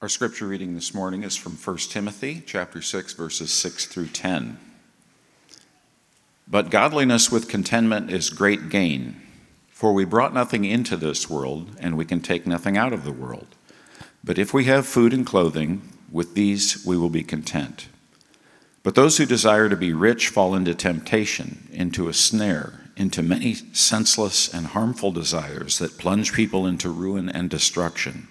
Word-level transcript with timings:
Our 0.00 0.08
scripture 0.08 0.46
reading 0.46 0.76
this 0.76 0.94
morning 0.94 1.24
is 1.24 1.34
from 1.34 1.54
1 1.54 1.76
Timothy 1.90 2.40
chapter 2.46 2.80
6 2.80 3.14
verses 3.14 3.52
6 3.52 3.86
through 3.86 4.06
10. 4.06 4.56
But 6.46 6.70
godliness 6.70 7.32
with 7.32 7.48
contentment 7.48 8.08
is 8.08 8.30
great 8.30 8.68
gain, 8.68 9.20
for 9.70 9.92
we 9.92 10.04
brought 10.04 10.32
nothing 10.32 10.64
into 10.64 10.96
this 10.96 11.28
world, 11.28 11.74
and 11.80 11.96
we 11.96 12.04
can 12.04 12.20
take 12.20 12.46
nothing 12.46 12.76
out 12.76 12.92
of 12.92 13.04
the 13.04 13.10
world. 13.10 13.48
But 14.22 14.38
if 14.38 14.54
we 14.54 14.66
have 14.66 14.86
food 14.86 15.12
and 15.12 15.26
clothing, 15.26 15.82
with 16.12 16.34
these 16.34 16.86
we 16.86 16.96
will 16.96 17.10
be 17.10 17.24
content. 17.24 17.88
But 18.84 18.94
those 18.94 19.18
who 19.18 19.26
desire 19.26 19.68
to 19.68 19.76
be 19.76 19.92
rich 19.92 20.28
fall 20.28 20.54
into 20.54 20.76
temptation, 20.76 21.66
into 21.72 22.06
a 22.08 22.14
snare, 22.14 22.84
into 22.96 23.20
many 23.20 23.54
senseless 23.72 24.54
and 24.54 24.68
harmful 24.68 25.10
desires 25.10 25.80
that 25.80 25.98
plunge 25.98 26.32
people 26.32 26.68
into 26.68 26.88
ruin 26.88 27.28
and 27.28 27.50
destruction. 27.50 28.28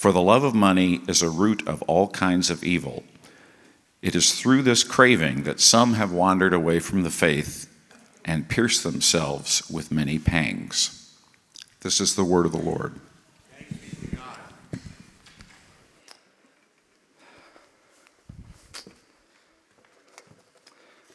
For 0.00 0.12
the 0.12 0.22
love 0.22 0.44
of 0.44 0.54
money 0.54 1.02
is 1.06 1.20
a 1.20 1.28
root 1.28 1.68
of 1.68 1.82
all 1.82 2.08
kinds 2.08 2.48
of 2.48 2.64
evil. 2.64 3.02
It 4.00 4.14
is 4.14 4.32
through 4.32 4.62
this 4.62 4.82
craving 4.82 5.42
that 5.42 5.60
some 5.60 5.92
have 5.92 6.10
wandered 6.10 6.54
away 6.54 6.78
from 6.78 7.02
the 7.02 7.10
faith 7.10 7.68
and 8.24 8.48
pierced 8.48 8.82
themselves 8.82 9.62
with 9.70 9.92
many 9.92 10.18
pangs. 10.18 11.14
This 11.80 12.00
is 12.00 12.14
the 12.14 12.24
word 12.24 12.46
of 12.46 12.52
the 12.52 12.56
Lord. 12.56 12.94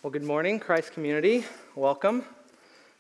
Well, 0.04 0.12
good 0.12 0.21
morning, 0.21 0.59
Christ 0.59 0.93
community. 0.93 1.43
Welcome. 1.73 2.23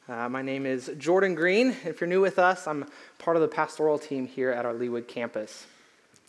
Uh, 0.09 0.29
my 0.29 0.41
name 0.41 0.65
is 0.65 0.89
Jordan 0.97 1.35
Green. 1.35 1.75
If 1.85 2.01
you're 2.01 2.07
new 2.07 2.21
with 2.21 2.39
us, 2.39 2.65
I'm 2.65 2.89
part 3.19 3.37
of 3.37 3.43
the 3.43 3.47
pastoral 3.47 3.99
team 3.99 4.25
here 4.25 4.49
at 4.49 4.65
our 4.65 4.73
Leawood 4.73 5.07
campus. 5.07 5.67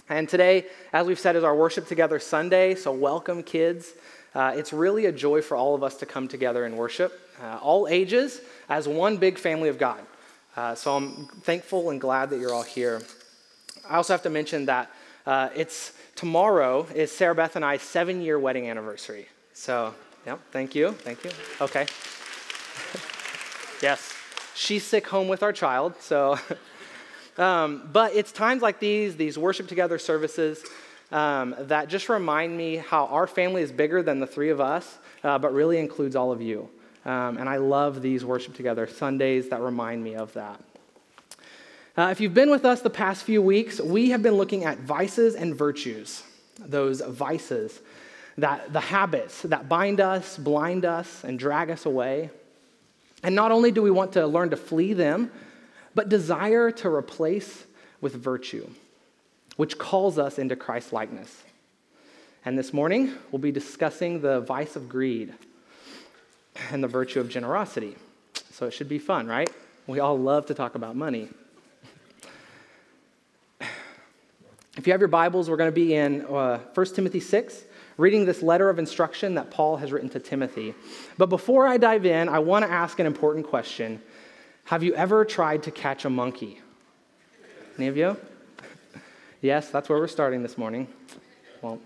And 0.09 0.29
today, 0.29 0.67
as 0.93 1.05
we've 1.07 1.19
said, 1.19 1.35
is 1.35 1.43
our 1.43 1.57
Worship 1.57 1.89
Together 1.89 2.21
Sunday. 2.21 2.77
So, 2.77 2.93
welcome, 2.93 3.43
kids. 3.43 3.93
Uh, 4.37 4.53
it's 4.55 4.73
really 4.73 5.07
a 5.07 5.13
joy 5.13 5.43
for 5.43 5.57
all 5.57 5.75
of 5.75 5.83
us 5.83 5.97
to 5.97 6.07
come 6.07 6.29
together 6.29 6.65
and 6.65 6.77
worship, 6.77 7.19
uh, 7.43 7.59
all 7.61 7.89
ages, 7.89 8.41
as 8.69 8.87
one 8.87 9.17
big 9.17 9.37
family 9.37 9.69
of 9.69 9.79
God. 9.79 9.99
Uh, 10.57 10.77
so, 10.77 10.95
I'm 10.95 11.27
thankful 11.43 11.91
and 11.91 12.01
glad 12.01 12.31
that 12.31 12.39
you're 12.39 12.55
all 12.55 12.63
here. 12.63 13.03
I 13.89 13.97
also 13.97 14.13
have 14.13 14.23
to 14.23 14.31
mention 14.31 14.67
that 14.67 14.93
uh, 15.27 15.49
it's 15.57 15.93
tomorrow 16.15 16.87
is 16.95 17.11
Sarah 17.11 17.35
Beth 17.35 17.57
and 17.57 17.65
I's 17.65 17.83
seven 17.83 18.21
year 18.21 18.39
wedding 18.39 18.71
anniversary. 18.71 19.27
So, 19.55 19.93
yep, 20.25 20.39
thank 20.53 20.77
you. 20.77 20.93
Thank 20.93 21.25
you. 21.25 21.31
Okay. 21.61 21.87
yes. 23.83 24.15
She's 24.55 24.85
sick 24.85 25.09
home 25.09 25.27
with 25.27 25.43
our 25.43 25.53
child, 25.53 25.95
so 25.99 26.39
Um, 27.39 27.89
but 27.93 28.15
it's 28.15 28.33
times 28.33 28.63
like 28.63 28.81
these, 28.81 29.17
these 29.17 29.37
worship 29.37 29.69
together 29.69 29.99
services, 29.99 30.65
um, 31.13 31.55
that 31.59 31.89
just 31.89 32.09
remind 32.09 32.57
me 32.57 32.77
how 32.77 33.07
our 33.07 33.27
family 33.27 33.63
is 33.63 33.71
bigger 33.71 34.03
than 34.03 34.21
the 34.21 34.27
three 34.27 34.51
of 34.51 34.61
us, 34.61 34.99
uh, 35.23 35.39
but 35.39 35.53
really 35.53 35.79
includes 35.79 36.17
all 36.17 36.33
of 36.33 36.41
you. 36.41 36.69
Um, 37.05 37.39
and 37.39 37.49
I 37.49 37.59
love 37.59 38.03
these 38.03 38.25
worship 38.25 38.55
together 38.55 38.87
Sundays 38.87 39.51
that 39.51 39.61
remind 39.61 40.03
me 40.03 40.17
of 40.17 40.33
that. 40.33 40.61
Uh, 41.97 42.09
if 42.11 42.21
you've 42.21 42.35
been 42.35 42.51
with 42.51 42.65
us 42.65 42.83
the 42.83 42.91
past 42.91 43.23
few 43.23 43.41
weeks, 43.41 43.81
we 43.81 44.11
have 44.11 44.23
been 44.23 44.35
looking 44.35 44.65
at 44.65 44.79
vices 44.79 45.35
and 45.35 45.55
virtues. 45.55 46.23
Those 46.59 47.01
vices, 47.01 47.81
that 48.39 48.73
the 48.73 48.81
habits 48.81 49.43
that 49.43 49.69
bind 49.69 50.01
us, 50.01 50.37
blind 50.37 50.85
us, 50.85 51.23
and 51.23 51.39
drag 51.39 51.71
us 51.71 51.87
away. 51.87 52.31
And 53.23 53.35
not 53.35 53.53
only 53.53 53.71
do 53.71 53.83
we 53.83 53.91
want 53.91 54.13
to 54.15 54.27
learn 54.27 54.51
to 54.51 54.57
flee 54.57 54.93
them, 54.93 55.31
but 55.97 56.11
desire 56.11 56.71
to 56.71 56.89
replace 56.89 57.65
with 58.03 58.15
virtue, 58.15 58.69
which 59.57 59.79
calls 59.79 60.19
us 60.19 60.39
into 60.39 60.55
Christ 60.55 60.93
likeness. 60.93 61.43
And 62.45 62.57
this 62.57 62.75
morning, 62.75 63.15
we'll 63.33 63.41
be 63.41 63.51
discussing 63.51 64.21
the 64.21 64.43
vice 64.43 64.77
of 64.77 64.91
greed 64.91 65.33
and 66.71 66.85
the 66.85 66.89
virtue 66.89 67.19
of 67.19 67.31
generosity. 67.31 67.97
So 68.53 68.67
it 68.67 68.73
should 68.73 68.91
be 68.91 68.99
fun, 68.99 69.27
right? 69.27 69.51
We 69.87 69.99
all 69.99 70.19
love 70.19 70.45
to 70.47 70.55
talk 70.55 70.75
about 70.75 70.97
money. 70.97 71.31
If 74.77 74.87
you 74.87 74.93
have 74.93 75.01
your 75.01 75.09
Bibles, 75.09 75.49
we're 75.49 75.57
going 75.57 75.71
to 75.71 75.75
be 75.75 75.95
in 75.95 76.27
uh, 76.27 76.59
1 76.75 76.87
Timothy 76.95 77.21
6, 77.21 77.63
reading 77.97 78.27
this 78.27 78.43
letter 78.43 78.69
of 78.69 78.79
instruction 78.79 79.37
that 79.37 79.51
Paul 79.51 79.79
has 79.79 79.91
written 79.91 80.11
to 80.11 80.21
Timothy. 80.21 80.75
But 81.17 81.31
before 81.31 81.67
I 81.67 81.79
dive 81.79 82.05
in, 82.05 82.29
I 82.29 82.41
want 82.41 82.67
to 82.67 82.71
ask 82.71 82.99
an 82.99 83.07
important 83.07 83.47
question 83.47 84.03
have 84.67 84.83
you 84.83 84.95
ever 84.97 85.25
tried 85.25 85.63
to 85.63 85.71
catch 85.71 86.05
a 86.05 86.11
monkey? 86.11 86.61
Any 87.79 87.87
of 87.87 87.97
you? 87.97 88.17
yes, 89.41 89.71
that's 89.71 89.89
where 89.89 89.99
we're 89.99 90.09
starting 90.09 90.43
this 90.43 90.59
morning. 90.59 90.89
Well, 91.63 91.79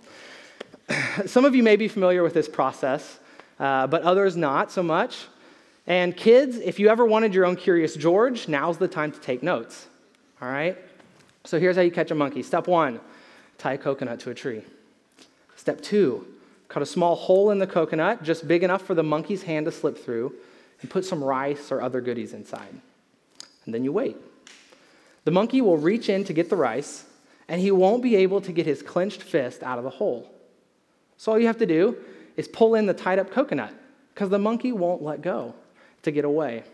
some 1.26 1.44
of 1.44 1.54
you 1.54 1.62
may 1.62 1.76
be 1.76 1.88
familiar 1.88 2.22
with 2.22 2.32
this 2.32 2.48
process, 2.48 3.20
uh, 3.58 3.86
but 3.86 4.02
others 4.02 4.34
not 4.34 4.72
so 4.72 4.82
much. 4.82 5.26
And 5.86 6.16
kids, 6.16 6.56
if 6.56 6.78
you 6.78 6.88
ever 6.88 7.04
wanted 7.04 7.34
your 7.34 7.44
own 7.44 7.56
Curious 7.56 7.96
George, 7.96 8.48
now's 8.48 8.78
the 8.78 8.88
time 8.88 9.12
to 9.12 9.20
take 9.20 9.42
notes. 9.42 9.86
All 10.40 10.48
right? 10.48 10.78
So 11.44 11.60
here's 11.60 11.76
how 11.76 11.82
you 11.82 11.90
catch 11.90 12.10
a 12.10 12.14
monkey. 12.14 12.42
Step 12.42 12.66
one 12.66 12.98
tie 13.58 13.74
a 13.74 13.78
coconut 13.78 14.20
to 14.20 14.30
a 14.30 14.34
tree. 14.34 14.62
Step 15.54 15.82
two 15.82 16.26
cut 16.68 16.82
a 16.82 16.86
small 16.86 17.14
hole 17.14 17.50
in 17.50 17.58
the 17.58 17.66
coconut, 17.66 18.22
just 18.22 18.48
big 18.48 18.62
enough 18.62 18.80
for 18.80 18.94
the 18.94 19.02
monkey's 19.02 19.42
hand 19.42 19.66
to 19.66 19.72
slip 19.72 19.98
through 19.98 20.32
and 20.80 20.90
put 20.90 21.04
some 21.04 21.22
rice 21.22 21.70
or 21.70 21.80
other 21.80 22.00
goodies 22.00 22.32
inside. 22.32 22.74
And 23.64 23.74
then 23.74 23.84
you 23.84 23.92
wait. 23.92 24.16
The 25.24 25.30
monkey 25.30 25.60
will 25.60 25.76
reach 25.76 26.08
in 26.08 26.24
to 26.24 26.32
get 26.32 26.48
the 26.48 26.56
rice, 26.56 27.04
and 27.48 27.60
he 27.60 27.70
won't 27.70 28.02
be 28.02 28.16
able 28.16 28.40
to 28.40 28.52
get 28.52 28.66
his 28.66 28.82
clenched 28.82 29.22
fist 29.22 29.62
out 29.62 29.78
of 29.78 29.84
the 29.84 29.90
hole. 29.90 30.30
So 31.16 31.32
all 31.32 31.38
you 31.38 31.46
have 31.46 31.58
to 31.58 31.66
do 31.66 31.96
is 32.36 32.48
pull 32.48 32.74
in 32.74 32.86
the 32.86 32.94
tied 32.94 33.18
up 33.18 33.30
coconut, 33.30 33.74
because 34.14 34.30
the 34.30 34.38
monkey 34.38 34.72
won't 34.72 35.02
let 35.02 35.20
go 35.20 35.54
to 36.02 36.10
get 36.10 36.24
away. 36.24 36.64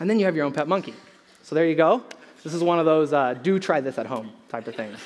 And 0.00 0.10
then 0.10 0.18
you 0.18 0.24
have 0.24 0.34
your 0.34 0.44
own 0.44 0.52
pet 0.52 0.66
monkey. 0.66 0.94
So 1.42 1.54
there 1.54 1.66
you 1.66 1.74
go. 1.74 2.02
This 2.42 2.54
is 2.54 2.62
one 2.62 2.78
of 2.78 2.86
those 2.86 3.12
uh, 3.12 3.34
do 3.34 3.58
try 3.58 3.80
this 3.80 3.98
at 3.98 4.06
home 4.06 4.32
type 4.48 4.66
of 4.66 4.74
things. 4.74 4.98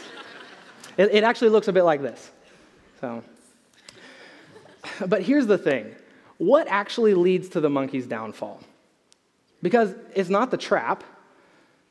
it, 0.96 1.12
it 1.12 1.24
actually 1.24 1.50
looks 1.50 1.68
a 1.68 1.72
bit 1.72 1.82
like 1.82 2.00
this. 2.00 2.30
So, 3.00 3.22
but 5.06 5.22
here's 5.22 5.46
the 5.46 5.58
thing 5.58 5.94
what 6.46 6.66
actually 6.68 7.14
leads 7.14 7.48
to 7.50 7.60
the 7.60 7.70
monkey's 7.70 8.06
downfall? 8.06 8.60
Because 9.62 9.94
it's 10.14 10.28
not 10.28 10.50
the 10.50 10.56
trap, 10.56 11.04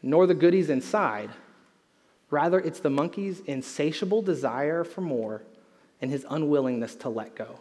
nor 0.02 0.28
the 0.28 0.34
goodies 0.34 0.70
inside. 0.70 1.30
Rather, 2.30 2.60
it's 2.60 2.80
the 2.80 2.90
monkey's 2.90 3.40
insatiable 3.42 4.22
desire 4.22 4.84
for 4.84 5.02
more 5.02 5.42
and 6.02 6.12
his 6.12 6.26
unwillingness 6.30 6.96
to 6.96 7.10
let 7.10 7.36
go. 7.36 7.60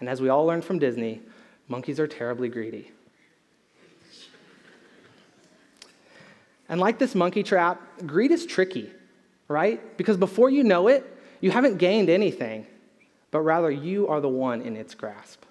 And 0.00 0.08
as 0.08 0.20
we 0.20 0.28
all 0.28 0.46
learned 0.46 0.64
from 0.64 0.78
Disney, 0.78 1.20
monkeys 1.68 2.00
are 2.00 2.06
terribly 2.06 2.48
greedy. 2.48 2.90
And 6.68 6.80
like 6.80 6.98
this 6.98 7.14
monkey 7.14 7.42
trap, 7.42 7.80
greed 8.06 8.30
is 8.30 8.46
tricky, 8.46 8.90
right? 9.48 9.96
Because 9.96 10.16
before 10.16 10.48
you 10.48 10.64
know 10.64 10.88
it, 10.88 11.04
you 11.40 11.50
haven't 11.50 11.76
gained 11.76 12.08
anything 12.08 12.66
but 13.32 13.40
rather 13.40 13.70
you 13.70 14.06
are 14.06 14.20
the 14.20 14.28
one 14.28 14.62
in 14.62 14.76
its 14.76 14.94
grasp. 14.94 15.42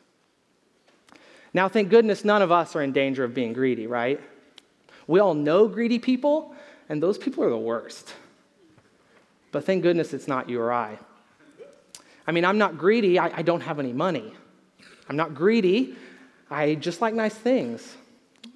Now, 1.53 1.67
thank 1.67 1.89
goodness 1.89 2.23
none 2.23 2.41
of 2.41 2.51
us 2.51 2.75
are 2.75 2.81
in 2.81 2.91
danger 2.91 3.23
of 3.23 3.33
being 3.33 3.53
greedy, 3.53 3.87
right? 3.87 4.19
We 5.07 5.19
all 5.19 5.33
know 5.33 5.67
greedy 5.67 5.99
people, 5.99 6.55
and 6.87 7.03
those 7.03 7.17
people 7.17 7.43
are 7.43 7.49
the 7.49 7.57
worst. 7.57 8.13
But 9.51 9.65
thank 9.65 9.83
goodness 9.83 10.13
it's 10.13 10.27
not 10.27 10.49
you 10.49 10.61
or 10.61 10.71
I. 10.71 10.97
I 12.25 12.31
mean, 12.31 12.45
I'm 12.45 12.57
not 12.57 12.77
greedy, 12.77 13.19
I, 13.19 13.39
I 13.39 13.41
don't 13.41 13.61
have 13.61 13.79
any 13.79 13.91
money. 13.91 14.33
I'm 15.09 15.17
not 15.17 15.33
greedy, 15.33 15.95
I 16.49 16.75
just 16.75 17.01
like 17.01 17.13
nice 17.13 17.33
things. 17.33 17.97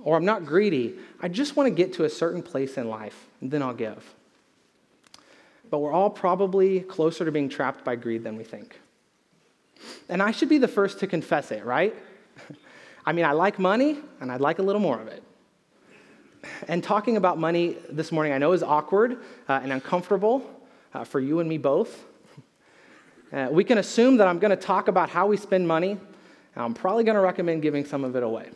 Or 0.04 0.16
I'm 0.16 0.26
not 0.26 0.46
greedy, 0.46 0.96
I 1.20 1.28
just 1.28 1.56
want 1.56 1.68
to 1.68 1.72
get 1.76 1.94
to 1.94 2.06
a 2.06 2.10
certain 2.10 2.42
place 2.42 2.78
in 2.78 2.88
life, 2.88 3.28
and 3.42 3.52
then 3.52 3.62
I'll 3.62 3.74
give. 3.74 4.14
But 5.70 5.80
we're 5.80 5.92
all 5.92 6.10
probably 6.10 6.82
closer 6.82 7.26
to 7.26 7.32
being 7.32 7.50
trapped 7.50 7.84
by 7.84 7.96
greed 7.96 8.24
than 8.24 8.38
we 8.38 8.44
think. 8.44 8.80
And 10.08 10.22
I 10.22 10.32
should 10.32 10.48
be 10.48 10.60
the 10.60 10.68
first 10.68 11.00
to 11.00 11.08
confess 11.08 11.52
it, 11.52 11.66
right? 11.66 11.94
I 13.06 13.14
mean, 13.14 13.26
I 13.26 13.34
like 13.34 13.60
money, 13.60 14.00
and 14.20 14.32
I'd 14.32 14.42
like 14.42 14.58
a 14.58 14.64
little 14.64 14.82
more 14.82 15.00
of 15.00 15.08
it. 15.08 15.22
And 16.68 16.84
talking 16.84 17.18
about 17.18 17.38
money 17.38 17.78
this 17.90 18.12
morning, 18.12 18.34
I 18.34 18.40
know 18.40 18.52
is 18.54 18.64
awkward 18.64 19.18
uh, 19.48 19.60
and 19.62 19.72
uncomfortable 19.72 20.44
uh, 20.94 21.04
for 21.04 21.20
you 21.20 21.40
and 21.40 21.48
me 21.48 21.58
both. 21.58 22.04
Uh, 23.32 23.50
we 23.52 23.64
can 23.64 23.78
assume 23.78 24.18
that 24.18 24.28
I'm 24.28 24.40
going 24.40 24.52
to 24.52 24.56
talk 24.56 24.88
about 24.88 25.10
how 25.10 25.28
we 25.28 25.38
spend 25.38 25.68
money. 25.68 25.98
I'm 26.56 26.74
probably 26.74 27.04
going 27.04 27.16
to 27.16 27.22
recommend 27.22 27.62
giving 27.62 27.84
some 27.86 28.04
of 28.04 28.16
it 28.16 28.24
away. 28.24 28.50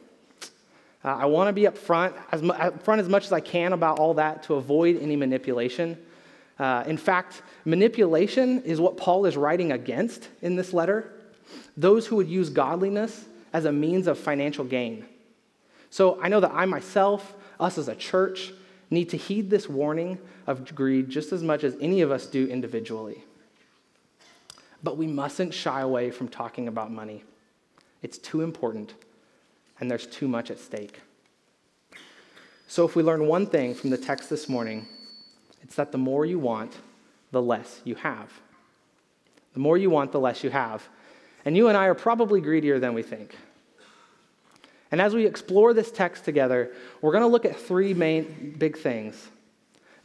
Uh, 1.03 1.09
I 1.09 1.25
want 1.25 1.47
to 1.47 1.53
be 1.53 1.63
upfront 1.63 2.13
as, 2.31 2.41
mu- 2.41 2.53
upfront 2.53 2.99
as 2.99 3.09
much 3.09 3.25
as 3.25 3.33
I 3.33 3.39
can 3.39 3.73
about 3.73 3.99
all 3.99 4.13
that 4.15 4.43
to 4.43 4.55
avoid 4.55 5.01
any 5.01 5.15
manipulation. 5.15 5.97
Uh, 6.57 6.83
in 6.87 6.97
fact, 6.97 7.41
manipulation 7.65 8.61
is 8.63 8.79
what 8.79 8.97
Paul 8.97 9.25
is 9.25 9.37
writing 9.37 9.71
against 9.71 10.29
in 10.41 10.55
this 10.55 10.73
letter 10.73 11.13
those 11.77 12.05
who 12.05 12.15
would 12.17 12.27
use 12.27 12.49
godliness 12.49 13.25
as 13.53 13.65
a 13.65 13.71
means 13.71 14.07
of 14.07 14.17
financial 14.17 14.65
gain. 14.65 15.05
So 15.89 16.21
I 16.21 16.29
know 16.29 16.39
that 16.39 16.51
I 16.53 16.65
myself, 16.65 17.35
us 17.59 17.77
as 17.77 17.87
a 17.87 17.95
church, 17.95 18.53
need 18.89 19.09
to 19.09 19.17
heed 19.17 19.49
this 19.49 19.67
warning 19.69 20.17
of 20.47 20.73
greed 20.75 21.09
just 21.09 21.31
as 21.31 21.43
much 21.43 21.63
as 21.63 21.75
any 21.79 22.01
of 22.01 22.11
us 22.11 22.25
do 22.25 22.47
individually. 22.47 23.23
But 24.81 24.97
we 24.97 25.07
mustn't 25.07 25.53
shy 25.53 25.81
away 25.81 26.11
from 26.11 26.27
talking 26.27 26.67
about 26.67 26.91
money. 26.91 27.23
It's 28.01 28.17
too 28.17 28.41
important, 28.41 28.93
and 29.79 29.91
there's 29.91 30.07
too 30.07 30.27
much 30.27 30.49
at 30.49 30.59
stake. 30.59 31.01
So, 32.67 32.85
if 32.85 32.95
we 32.95 33.03
learn 33.03 33.27
one 33.27 33.47
thing 33.47 33.73
from 33.73 33.89
the 33.89 33.97
text 33.97 34.29
this 34.29 34.47
morning, 34.47 34.87
it's 35.61 35.75
that 35.75 35.91
the 35.91 35.97
more 35.97 36.25
you 36.25 36.39
want, 36.39 36.77
the 37.31 37.41
less 37.41 37.81
you 37.83 37.95
have. 37.95 38.31
The 39.53 39.59
more 39.59 39.77
you 39.77 39.89
want, 39.89 40.11
the 40.11 40.19
less 40.19 40.43
you 40.43 40.49
have. 40.51 40.87
And 41.49 41.57
you 41.57 41.67
and 41.67 41.75
I 41.75 41.85
are 41.85 41.95
probably 41.95 42.41
greedier 42.41 42.77
than 42.77 42.93
we 42.93 43.01
think. 43.01 43.35
And 44.91 45.01
as 45.01 45.15
we 45.15 45.25
explore 45.25 45.73
this 45.73 45.89
text 45.89 46.23
together, 46.23 46.71
we're 47.01 47.11
going 47.11 47.23
to 47.23 47.27
look 47.27 47.43
at 47.43 47.59
three 47.59 47.95
main 47.95 48.53
big 48.59 48.77
things 48.77 49.29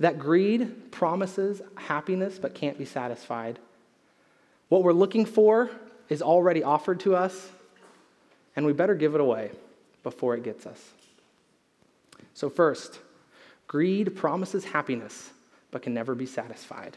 that 0.00 0.18
greed 0.18 0.90
promises 0.90 1.60
happiness 1.74 2.38
but 2.38 2.54
can't 2.54 2.78
be 2.78 2.86
satisfied. 2.86 3.58
What 4.70 4.84
we're 4.84 4.94
looking 4.94 5.26
for 5.26 5.68
is 6.08 6.22
already 6.22 6.62
offered 6.62 7.00
to 7.00 7.14
us, 7.14 7.50
and 8.56 8.64
we 8.64 8.72
better 8.72 8.94
give 8.94 9.14
it 9.14 9.20
away 9.20 9.50
before 10.02 10.34
it 10.34 10.44
gets 10.44 10.64
us. 10.64 10.80
So, 12.32 12.48
first, 12.48 13.00
greed 13.66 14.16
promises 14.16 14.64
happiness 14.64 15.28
but 15.70 15.82
can 15.82 15.92
never 15.92 16.14
be 16.14 16.24
satisfied. 16.24 16.96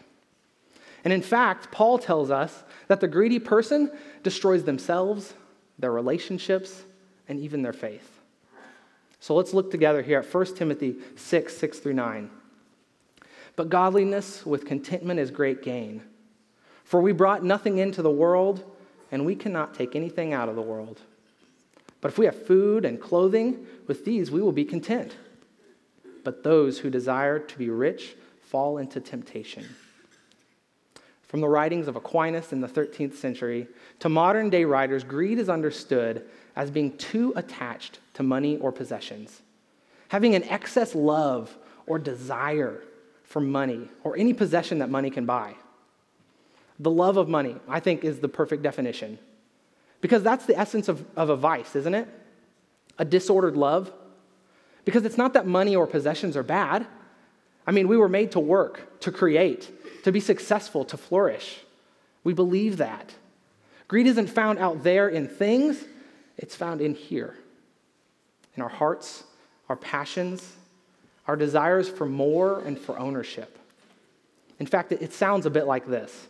And 1.03 1.13
in 1.13 1.21
fact, 1.21 1.71
Paul 1.71 1.99
tells 1.99 2.31
us 2.31 2.63
that 2.87 2.99
the 2.99 3.07
greedy 3.07 3.39
person 3.39 3.91
destroys 4.23 4.63
themselves, 4.63 5.33
their 5.79 5.91
relationships, 5.91 6.83
and 7.27 7.39
even 7.39 7.61
their 7.61 7.73
faith. 7.73 8.17
So 9.19 9.35
let's 9.35 9.53
look 9.53 9.71
together 9.71 10.01
here 10.01 10.19
at 10.19 10.33
1 10.33 10.55
Timothy 10.55 10.95
6 11.15 11.57
6 11.57 11.79
through 11.79 11.93
9. 11.93 12.29
But 13.55 13.69
godliness 13.69 14.45
with 14.45 14.65
contentment 14.65 15.19
is 15.19 15.31
great 15.31 15.63
gain. 15.63 16.03
For 16.83 17.01
we 17.01 17.11
brought 17.11 17.43
nothing 17.43 17.79
into 17.79 18.01
the 18.01 18.11
world, 18.11 18.63
and 19.11 19.25
we 19.25 19.35
cannot 19.35 19.73
take 19.73 19.95
anything 19.95 20.33
out 20.33 20.47
of 20.47 20.55
the 20.55 20.61
world. 20.61 21.01
But 21.99 22.11
if 22.11 22.17
we 22.17 22.25
have 22.25 22.45
food 22.45 22.85
and 22.85 23.01
clothing, 23.01 23.65
with 23.87 24.05
these 24.05 24.29
we 24.31 24.41
will 24.41 24.51
be 24.51 24.65
content. 24.65 25.15
But 26.23 26.43
those 26.43 26.79
who 26.79 26.89
desire 26.89 27.39
to 27.39 27.57
be 27.57 27.69
rich 27.69 28.15
fall 28.41 28.77
into 28.77 28.99
temptation. 28.99 29.65
From 31.27 31.41
the 31.41 31.49
writings 31.49 31.87
of 31.87 31.95
Aquinas 31.95 32.53
in 32.53 32.61
the 32.61 32.67
13th 32.67 33.15
century 33.15 33.67
to 33.99 34.09
modern 34.09 34.49
day 34.49 34.63
writers, 34.63 35.03
greed 35.03 35.39
is 35.39 35.49
understood 35.49 36.25
as 36.55 36.71
being 36.71 36.97
too 36.97 37.33
attached 37.35 37.99
to 38.13 38.23
money 38.23 38.57
or 38.57 38.71
possessions, 38.71 39.41
having 40.07 40.35
an 40.35 40.43
excess 40.45 40.95
love 40.95 41.55
or 41.85 41.99
desire 41.99 42.81
for 43.23 43.41
money 43.41 43.89
or 44.03 44.15
any 44.17 44.33
possession 44.33 44.79
that 44.79 44.89
money 44.89 45.09
can 45.09 45.25
buy. 45.25 45.53
The 46.79 46.91
love 46.91 47.17
of 47.17 47.27
money, 47.27 47.57
I 47.67 47.79
think, 47.79 48.03
is 48.03 48.19
the 48.19 48.29
perfect 48.29 48.63
definition. 48.63 49.19
Because 49.99 50.23
that's 50.23 50.45
the 50.45 50.57
essence 50.57 50.87
of, 50.87 51.05
of 51.15 51.29
a 51.29 51.35
vice, 51.35 51.75
isn't 51.75 51.93
it? 51.93 52.07
A 52.99 53.05
disordered 53.05 53.57
love. 53.57 53.91
Because 54.85 55.03
it's 55.03 55.17
not 55.17 55.33
that 55.33 55.45
money 55.45 55.75
or 55.75 55.87
possessions 55.87 56.37
are 56.37 56.43
bad. 56.43 56.87
I 57.65 57.71
mean, 57.71 57.87
we 57.87 57.97
were 57.97 58.07
made 58.07 58.31
to 58.31 58.39
work, 58.39 58.99
to 59.01 59.11
create, 59.11 59.69
to 60.07 60.11
be 60.13 60.19
successful, 60.21 60.85
to 60.85 60.95
flourish. 60.95 61.59
We 62.23 62.33
believe 62.33 62.77
that. 62.77 63.13
Greed 63.89 64.07
isn't 64.07 64.27
found 64.27 64.57
out 64.57 64.81
there 64.81 65.09
in 65.09 65.27
things, 65.27 65.83
it's 66.37 66.55
found 66.55 66.79
in 66.79 66.95
here, 66.95 67.35
in 68.55 68.63
our 68.63 68.69
hearts, 68.69 69.25
our 69.67 69.75
passions, 69.75 70.55
our 71.27 71.35
desires 71.35 71.89
for 71.89 72.05
more 72.05 72.61
and 72.61 72.79
for 72.79 72.97
ownership. 72.97 73.59
In 74.59 74.65
fact, 74.65 74.93
it 74.93 75.11
sounds 75.11 75.45
a 75.45 75.49
bit 75.49 75.67
like 75.67 75.85
this. 75.85 76.27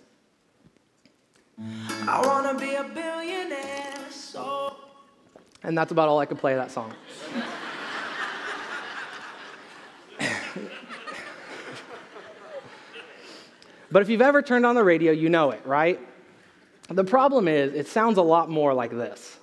I 1.59 2.25
want 2.25 2.47
to 2.57 2.65
be 2.65 2.74
a 2.74 2.83
billionaire, 2.83 4.09
so. 4.09 4.75
And 5.62 5.77
that's 5.77 5.91
about 5.91 6.09
all 6.09 6.18
I 6.18 6.25
could 6.25 6.39
play 6.39 6.56
that 6.56 6.71
song. 6.71 6.95
But 13.92 14.01
if 14.01 14.10
you've 14.10 14.22
ever 14.22 14.42
turned 14.42 14.66
on 14.66 14.75
the 14.75 14.84
radio, 14.84 15.12
you 15.12 15.30
know 15.30 15.51
it, 15.51 15.62
right? 15.66 16.00
The 16.89 17.04
problem 17.04 17.48
is, 17.48 17.74
it 17.74 17.88
sounds 17.88 18.18
a 18.18 18.22
lot 18.22 18.50
more 18.50 18.74
like 18.74 18.92
this. 18.92 19.38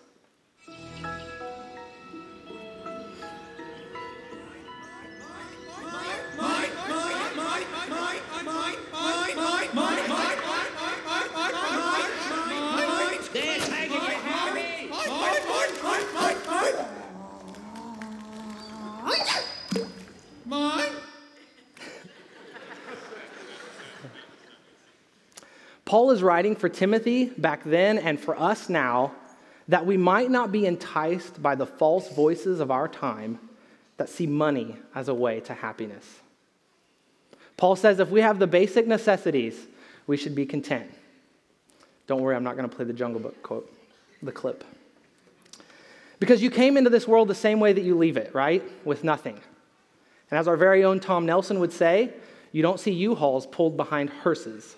Paul 25.94 26.11
is 26.11 26.25
writing 26.25 26.56
for 26.56 26.69
Timothy 26.69 27.26
back 27.26 27.62
then 27.62 27.99
and 27.99 28.19
for 28.19 28.37
us 28.37 28.69
now 28.69 29.12
that 29.69 29.87
we 29.87 29.96
might 29.96 30.29
not 30.29 30.50
be 30.50 30.67
enticed 30.67 31.41
by 31.41 31.55
the 31.55 31.67
false 31.67 32.08
voices 32.08 32.58
of 32.58 32.73
our 32.73 32.88
time 32.88 33.38
that 33.96 34.08
see 34.08 34.26
money 34.26 34.75
as 34.93 35.06
a 35.06 35.14
way 35.14 35.38
to 35.43 35.55
happiness. 35.55 36.19
Paul 37.56 37.76
says 37.76 38.00
if 38.00 38.08
we 38.08 38.23
have 38.23 38.41
the 38.41 38.49
basic 38.49 38.88
necessities, 38.88 39.69
we 40.08 40.17
should 40.17 40.35
be 40.35 40.44
content. 40.44 40.93
Don't 42.08 42.23
worry, 42.23 42.35
I'm 42.35 42.43
not 42.43 42.56
going 42.56 42.69
to 42.69 42.75
play 42.75 42.87
the 42.87 42.93
Jungle 42.93 43.20
Book 43.20 43.41
quote, 43.44 43.73
the 44.20 44.32
clip. 44.32 44.64
Because 46.19 46.43
you 46.43 46.50
came 46.50 46.76
into 46.76 46.91
this 46.91 47.06
world 47.06 47.29
the 47.29 47.37
same 47.37 47.61
way 47.61 47.73
that 47.73 47.85
you 47.85 47.96
leave 47.96 48.17
it, 48.17 48.35
right? 48.35 48.64
With 48.85 49.05
nothing. 49.05 49.38
And 50.29 50.41
as 50.41 50.49
our 50.49 50.56
very 50.56 50.82
own 50.82 50.99
Tom 50.99 51.25
Nelson 51.25 51.61
would 51.61 51.73
say, 51.73 52.11
you 52.50 52.62
don't 52.62 52.81
see 52.81 52.91
U 52.91 53.14
Hauls 53.14 53.46
pulled 53.46 53.76
behind 53.76 54.11
hearses. 54.11 54.75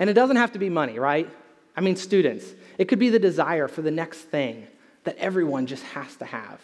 And 0.00 0.10
it 0.10 0.14
doesn't 0.14 0.36
have 0.36 0.52
to 0.52 0.58
be 0.58 0.70
money, 0.70 0.98
right? 0.98 1.30
I 1.76 1.82
mean, 1.82 1.94
students, 1.94 2.46
it 2.78 2.86
could 2.86 2.98
be 2.98 3.10
the 3.10 3.18
desire 3.18 3.68
for 3.68 3.82
the 3.82 3.90
next 3.90 4.22
thing 4.22 4.66
that 5.04 5.16
everyone 5.18 5.66
just 5.66 5.84
has 5.84 6.16
to 6.16 6.24
have. 6.24 6.60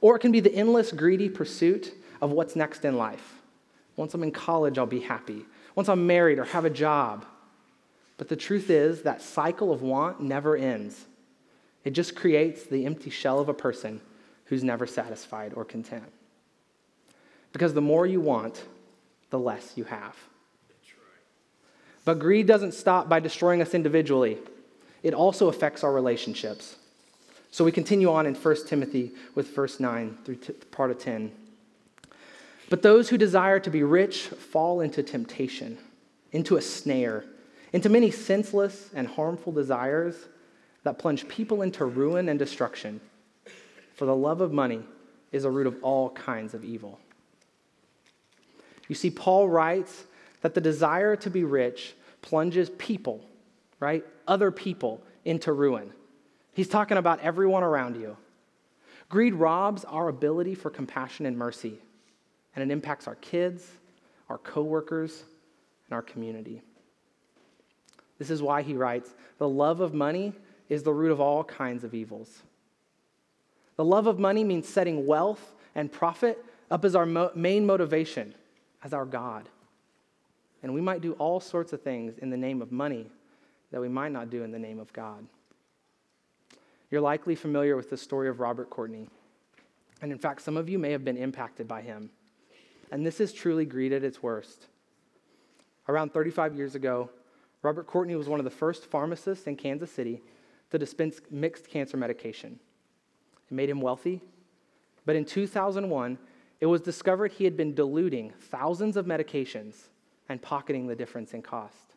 Or 0.00 0.16
it 0.16 0.20
can 0.20 0.32
be 0.32 0.40
the 0.40 0.54
endless, 0.54 0.92
greedy 0.92 1.28
pursuit 1.28 1.92
of 2.22 2.30
what's 2.30 2.56
next 2.56 2.84
in 2.84 2.96
life. 2.96 3.42
Once 3.96 4.14
I'm 4.14 4.22
in 4.22 4.30
college, 4.30 4.78
I'll 4.78 4.86
be 4.86 5.00
happy. 5.00 5.44
Once 5.74 5.88
I'm 5.88 6.06
married 6.06 6.38
or 6.38 6.44
have 6.44 6.64
a 6.64 6.70
job. 6.70 7.26
But 8.16 8.28
the 8.28 8.36
truth 8.36 8.70
is, 8.70 9.02
that 9.02 9.22
cycle 9.22 9.72
of 9.72 9.82
want 9.82 10.20
never 10.22 10.56
ends. 10.56 11.06
It 11.84 11.90
just 11.90 12.14
creates 12.14 12.64
the 12.64 12.86
empty 12.86 13.10
shell 13.10 13.40
of 13.40 13.48
a 13.48 13.54
person 13.54 14.00
who's 14.46 14.62
never 14.62 14.86
satisfied 14.86 15.52
or 15.54 15.64
content. 15.64 16.10
Because 17.52 17.74
the 17.74 17.80
more 17.80 18.06
you 18.06 18.20
want, 18.20 18.64
the 19.30 19.38
less 19.38 19.72
you 19.76 19.84
have. 19.84 20.16
But 22.04 22.18
greed 22.18 22.46
doesn't 22.46 22.72
stop 22.72 23.08
by 23.08 23.20
destroying 23.20 23.60
us 23.62 23.74
individually, 23.74 24.38
it 25.02 25.14
also 25.14 25.48
affects 25.48 25.84
our 25.84 25.92
relationships. 25.92 26.76
So 27.50 27.64
we 27.64 27.72
continue 27.72 28.10
on 28.10 28.26
in 28.26 28.34
1 28.34 28.66
Timothy 28.66 29.12
with 29.34 29.54
verse 29.54 29.80
9 29.80 30.18
through 30.24 30.36
t- 30.36 30.52
part 30.70 30.90
of 30.90 30.98
10. 30.98 31.32
But 32.68 32.82
those 32.82 33.08
who 33.08 33.18
desire 33.18 33.58
to 33.58 33.70
be 33.70 33.82
rich 33.82 34.28
fall 34.28 34.80
into 34.80 35.02
temptation, 35.02 35.78
into 36.30 36.56
a 36.56 36.62
snare, 36.62 37.24
into 37.72 37.88
many 37.88 38.10
senseless 38.10 38.90
and 38.94 39.08
harmful 39.08 39.52
desires 39.52 40.14
that 40.84 40.98
plunge 40.98 41.26
people 41.28 41.62
into 41.62 41.84
ruin 41.84 42.28
and 42.28 42.38
destruction. 42.38 43.00
For 43.94 44.06
the 44.06 44.14
love 44.14 44.40
of 44.40 44.52
money 44.52 44.82
is 45.32 45.44
a 45.44 45.50
root 45.50 45.66
of 45.66 45.82
all 45.82 46.10
kinds 46.10 46.54
of 46.54 46.64
evil. 46.64 47.00
You 48.88 48.94
see, 48.94 49.10
Paul 49.10 49.48
writes 49.48 50.04
that 50.40 50.54
the 50.54 50.60
desire 50.60 51.16
to 51.16 51.30
be 51.30 51.44
rich 51.44 51.94
plunges 52.22 52.70
people, 52.70 53.24
right? 53.78 54.04
Other 54.26 54.50
people 54.50 55.02
into 55.24 55.52
ruin. 55.52 55.92
He's 56.52 56.68
talking 56.68 56.96
about 56.96 57.20
everyone 57.20 57.62
around 57.62 57.96
you. 57.96 58.16
Greed 59.08 59.34
robs 59.34 59.84
our 59.84 60.08
ability 60.08 60.54
for 60.54 60.70
compassion 60.70 61.26
and 61.26 61.36
mercy, 61.36 61.78
and 62.54 62.62
it 62.62 62.72
impacts 62.72 63.06
our 63.06 63.16
kids, 63.16 63.66
our 64.28 64.38
coworkers, 64.38 65.24
and 65.86 65.94
our 65.94 66.02
community. 66.02 66.62
This 68.18 68.30
is 68.30 68.42
why 68.42 68.62
he 68.62 68.74
writes 68.74 69.12
The 69.38 69.48
love 69.48 69.80
of 69.80 69.94
money 69.94 70.32
is 70.68 70.82
the 70.82 70.92
root 70.92 71.10
of 71.10 71.20
all 71.20 71.42
kinds 71.42 71.84
of 71.84 71.94
evils. 71.94 72.42
The 73.76 73.84
love 73.84 74.06
of 74.06 74.18
money 74.18 74.44
means 74.44 74.68
setting 74.68 75.06
wealth 75.06 75.54
and 75.74 75.90
profit 75.90 76.44
up 76.70 76.84
as 76.84 76.94
our 76.94 77.06
mo- 77.06 77.32
main 77.34 77.66
motivation, 77.66 78.34
as 78.84 78.92
our 78.92 79.06
God. 79.06 79.48
And 80.62 80.74
we 80.74 80.80
might 80.80 81.00
do 81.00 81.12
all 81.14 81.40
sorts 81.40 81.72
of 81.72 81.82
things 81.82 82.18
in 82.18 82.30
the 82.30 82.36
name 82.36 82.60
of 82.60 82.70
money 82.70 83.06
that 83.70 83.80
we 83.80 83.88
might 83.88 84.12
not 84.12 84.30
do 84.30 84.42
in 84.42 84.50
the 84.50 84.58
name 84.58 84.78
of 84.78 84.92
God. 84.92 85.26
You're 86.90 87.00
likely 87.00 87.34
familiar 87.34 87.76
with 87.76 87.88
the 87.88 87.96
story 87.96 88.28
of 88.28 88.40
Robert 88.40 88.68
Courtney. 88.68 89.08
And 90.02 90.10
in 90.10 90.18
fact, 90.18 90.42
some 90.42 90.56
of 90.56 90.68
you 90.68 90.78
may 90.78 90.90
have 90.90 91.04
been 91.04 91.16
impacted 91.16 91.68
by 91.68 91.82
him. 91.82 92.10
And 92.90 93.06
this 93.06 93.20
is 93.20 93.32
truly 93.32 93.64
greed 93.64 93.92
at 93.92 94.02
its 94.02 94.22
worst. 94.22 94.66
Around 95.88 96.12
35 96.12 96.56
years 96.56 96.74
ago, 96.74 97.10
Robert 97.62 97.86
Courtney 97.86 98.16
was 98.16 98.28
one 98.28 98.40
of 98.40 98.44
the 98.44 98.50
first 98.50 98.86
pharmacists 98.86 99.46
in 99.46 99.56
Kansas 99.56 99.92
City 99.92 100.22
to 100.70 100.78
dispense 100.78 101.20
mixed 101.30 101.68
cancer 101.68 101.96
medication. 101.96 102.58
It 103.50 103.54
made 103.54 103.70
him 103.70 103.80
wealthy, 103.80 104.20
but 105.04 105.16
in 105.16 105.24
2001, 105.24 106.18
it 106.60 106.66
was 106.66 106.80
discovered 106.80 107.32
he 107.32 107.44
had 107.44 107.56
been 107.56 107.74
diluting 107.74 108.32
thousands 108.38 108.96
of 108.96 109.06
medications 109.06 109.88
and 110.30 110.40
pocketing 110.40 110.86
the 110.86 110.94
difference 110.94 111.34
in 111.34 111.42
cost. 111.42 111.96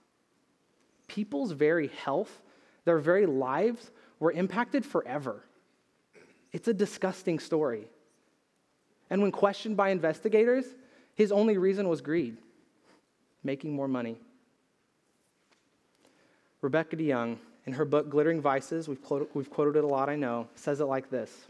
People's 1.07 1.51
very 1.51 1.87
health, 1.87 2.41
their 2.83 2.97
very 2.97 3.27
lives, 3.27 3.91
were 4.19 4.31
impacted 4.31 4.83
forever. 4.83 5.43
It's 6.51 6.67
a 6.67 6.73
disgusting 6.73 7.37
story. 7.37 7.87
And 9.11 9.21
when 9.21 9.31
questioned 9.31 9.77
by 9.77 9.89
investigators, 9.89 10.65
his 11.13 11.31
only 11.31 11.59
reason 11.59 11.87
was 11.87 12.01
greed, 12.01 12.37
making 13.43 13.71
more 13.71 13.87
money. 13.87 14.17
Rebecca 16.61 16.95
DeYoung, 16.95 17.37
in 17.67 17.73
her 17.73 17.85
book 17.85 18.09
Glittering 18.09 18.41
Vices, 18.41 18.87
we've 18.87 19.01
quoted, 19.03 19.27
we've 19.35 19.51
quoted 19.51 19.75
it 19.75 19.83
a 19.83 19.87
lot, 19.87 20.09
I 20.09 20.15
know, 20.15 20.47
says 20.55 20.79
it 20.79 20.85
like 20.85 21.11
this 21.11 21.45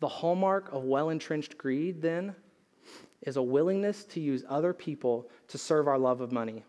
The 0.00 0.08
hallmark 0.08 0.70
of 0.70 0.84
well 0.84 1.08
entrenched 1.08 1.56
greed, 1.56 2.02
then, 2.02 2.34
is 3.22 3.36
a 3.36 3.42
willingness 3.42 4.04
to 4.04 4.20
use 4.20 4.44
other 4.48 4.72
people 4.72 5.28
to 5.48 5.58
serve 5.58 5.86
our 5.86 5.98
love 5.98 6.20
of 6.20 6.32
money, 6.32 6.64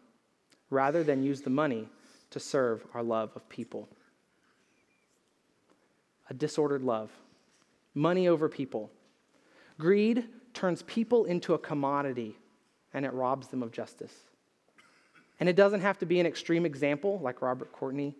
rather 0.70 1.03
than 1.03 1.24
use 1.24 1.41
the 1.41 1.50
money 1.50 1.88
to 2.29 2.39
serve 2.39 2.86
our 2.93 3.03
love 3.03 3.31
of 3.36 3.48
people. 3.50 3.88
A 6.29 6.34
disordered 6.34 6.84
love, 6.84 7.12
money 7.93 8.27
over 8.27 8.50
people. 8.50 8.89
Greed 9.77 10.27
turns 10.53 10.81
people 10.84 11.25
into 11.25 11.53
a 11.53 11.60
commodity 11.60 12.38
and 12.93 13.05
it 13.05 13.13
robs 13.13 13.48
them 13.48 13.63
of 13.63 13.72
justice. 13.72 14.13
And 15.39 15.50
it 15.50 15.55
doesn't 15.55 15.81
have 15.81 15.98
to 16.00 16.05
be 16.05 16.20
an 16.20 16.25
extreme 16.25 16.65
example 16.65 17.20
like 17.20 17.41
Robert 17.41 17.72
Courtney. 17.72 18.15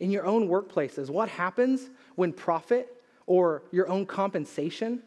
In 0.00 0.10
your 0.10 0.24
own 0.24 0.48
workplaces, 0.48 1.10
what 1.10 1.28
happens 1.28 1.90
when 2.16 2.32
profit 2.32 3.02
or 3.26 3.64
your 3.72 3.88
own 3.88 4.06
compensation 4.06 5.02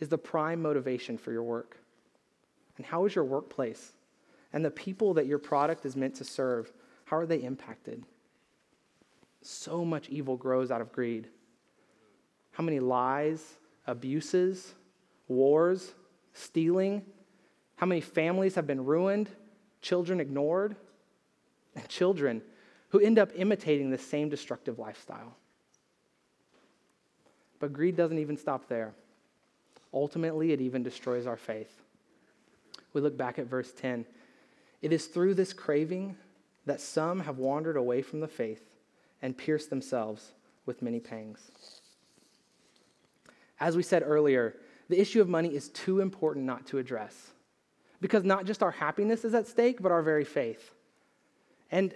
is 0.00 0.08
the 0.08 0.18
prime 0.18 0.62
motivation 0.62 1.18
for 1.18 1.32
your 1.32 1.42
work? 1.42 1.78
And 2.78 2.86
how 2.86 3.04
is 3.04 3.14
your 3.14 3.24
workplace 3.24 3.92
and 4.54 4.64
the 4.64 4.70
people 4.70 5.12
that 5.14 5.26
your 5.26 5.38
product 5.38 5.84
is 5.84 5.94
meant 5.94 6.14
to 6.16 6.24
serve, 6.24 6.72
how 7.04 7.18
are 7.18 7.26
they 7.26 7.42
impacted? 7.42 8.02
So 9.42 9.84
much 9.84 10.08
evil 10.08 10.36
grows 10.36 10.70
out 10.70 10.80
of 10.80 10.92
greed. 10.92 11.28
How 12.52 12.64
many 12.64 12.80
lies, 12.80 13.44
abuses, 13.86 14.72
wars, 15.28 15.92
stealing? 16.32 17.04
How 17.76 17.86
many 17.86 18.00
families 18.00 18.54
have 18.54 18.66
been 18.66 18.84
ruined, 18.84 19.28
children 19.82 20.20
ignored? 20.20 20.74
and 21.78 21.88
children 21.88 22.42
who 22.90 23.00
end 23.00 23.18
up 23.18 23.30
imitating 23.36 23.90
the 23.90 23.98
same 23.98 24.28
destructive 24.28 24.78
lifestyle. 24.78 25.36
But 27.60 27.72
greed 27.72 27.96
doesn't 27.96 28.18
even 28.18 28.36
stop 28.36 28.68
there. 28.68 28.94
Ultimately, 29.92 30.52
it 30.52 30.60
even 30.60 30.82
destroys 30.82 31.26
our 31.26 31.36
faith. 31.36 31.82
We 32.92 33.00
look 33.00 33.16
back 33.16 33.38
at 33.38 33.46
verse 33.46 33.72
10. 33.72 34.06
It 34.82 34.92
is 34.92 35.06
through 35.06 35.34
this 35.34 35.52
craving 35.52 36.16
that 36.66 36.80
some 36.80 37.20
have 37.20 37.38
wandered 37.38 37.76
away 37.76 38.02
from 38.02 38.20
the 38.20 38.28
faith 38.28 38.62
and 39.22 39.36
pierced 39.36 39.70
themselves 39.70 40.32
with 40.66 40.82
many 40.82 41.00
pangs. 41.00 41.50
As 43.60 43.76
we 43.76 43.82
said 43.82 44.02
earlier, 44.06 44.54
the 44.88 45.00
issue 45.00 45.20
of 45.20 45.28
money 45.28 45.54
is 45.54 45.68
too 45.70 46.00
important 46.00 46.46
not 46.46 46.66
to 46.68 46.78
address 46.78 47.32
because 48.00 48.22
not 48.24 48.44
just 48.44 48.62
our 48.62 48.70
happiness 48.70 49.24
is 49.24 49.34
at 49.34 49.48
stake, 49.48 49.82
but 49.82 49.92
our 49.92 50.02
very 50.02 50.24
faith. 50.24 50.72
And 51.70 51.94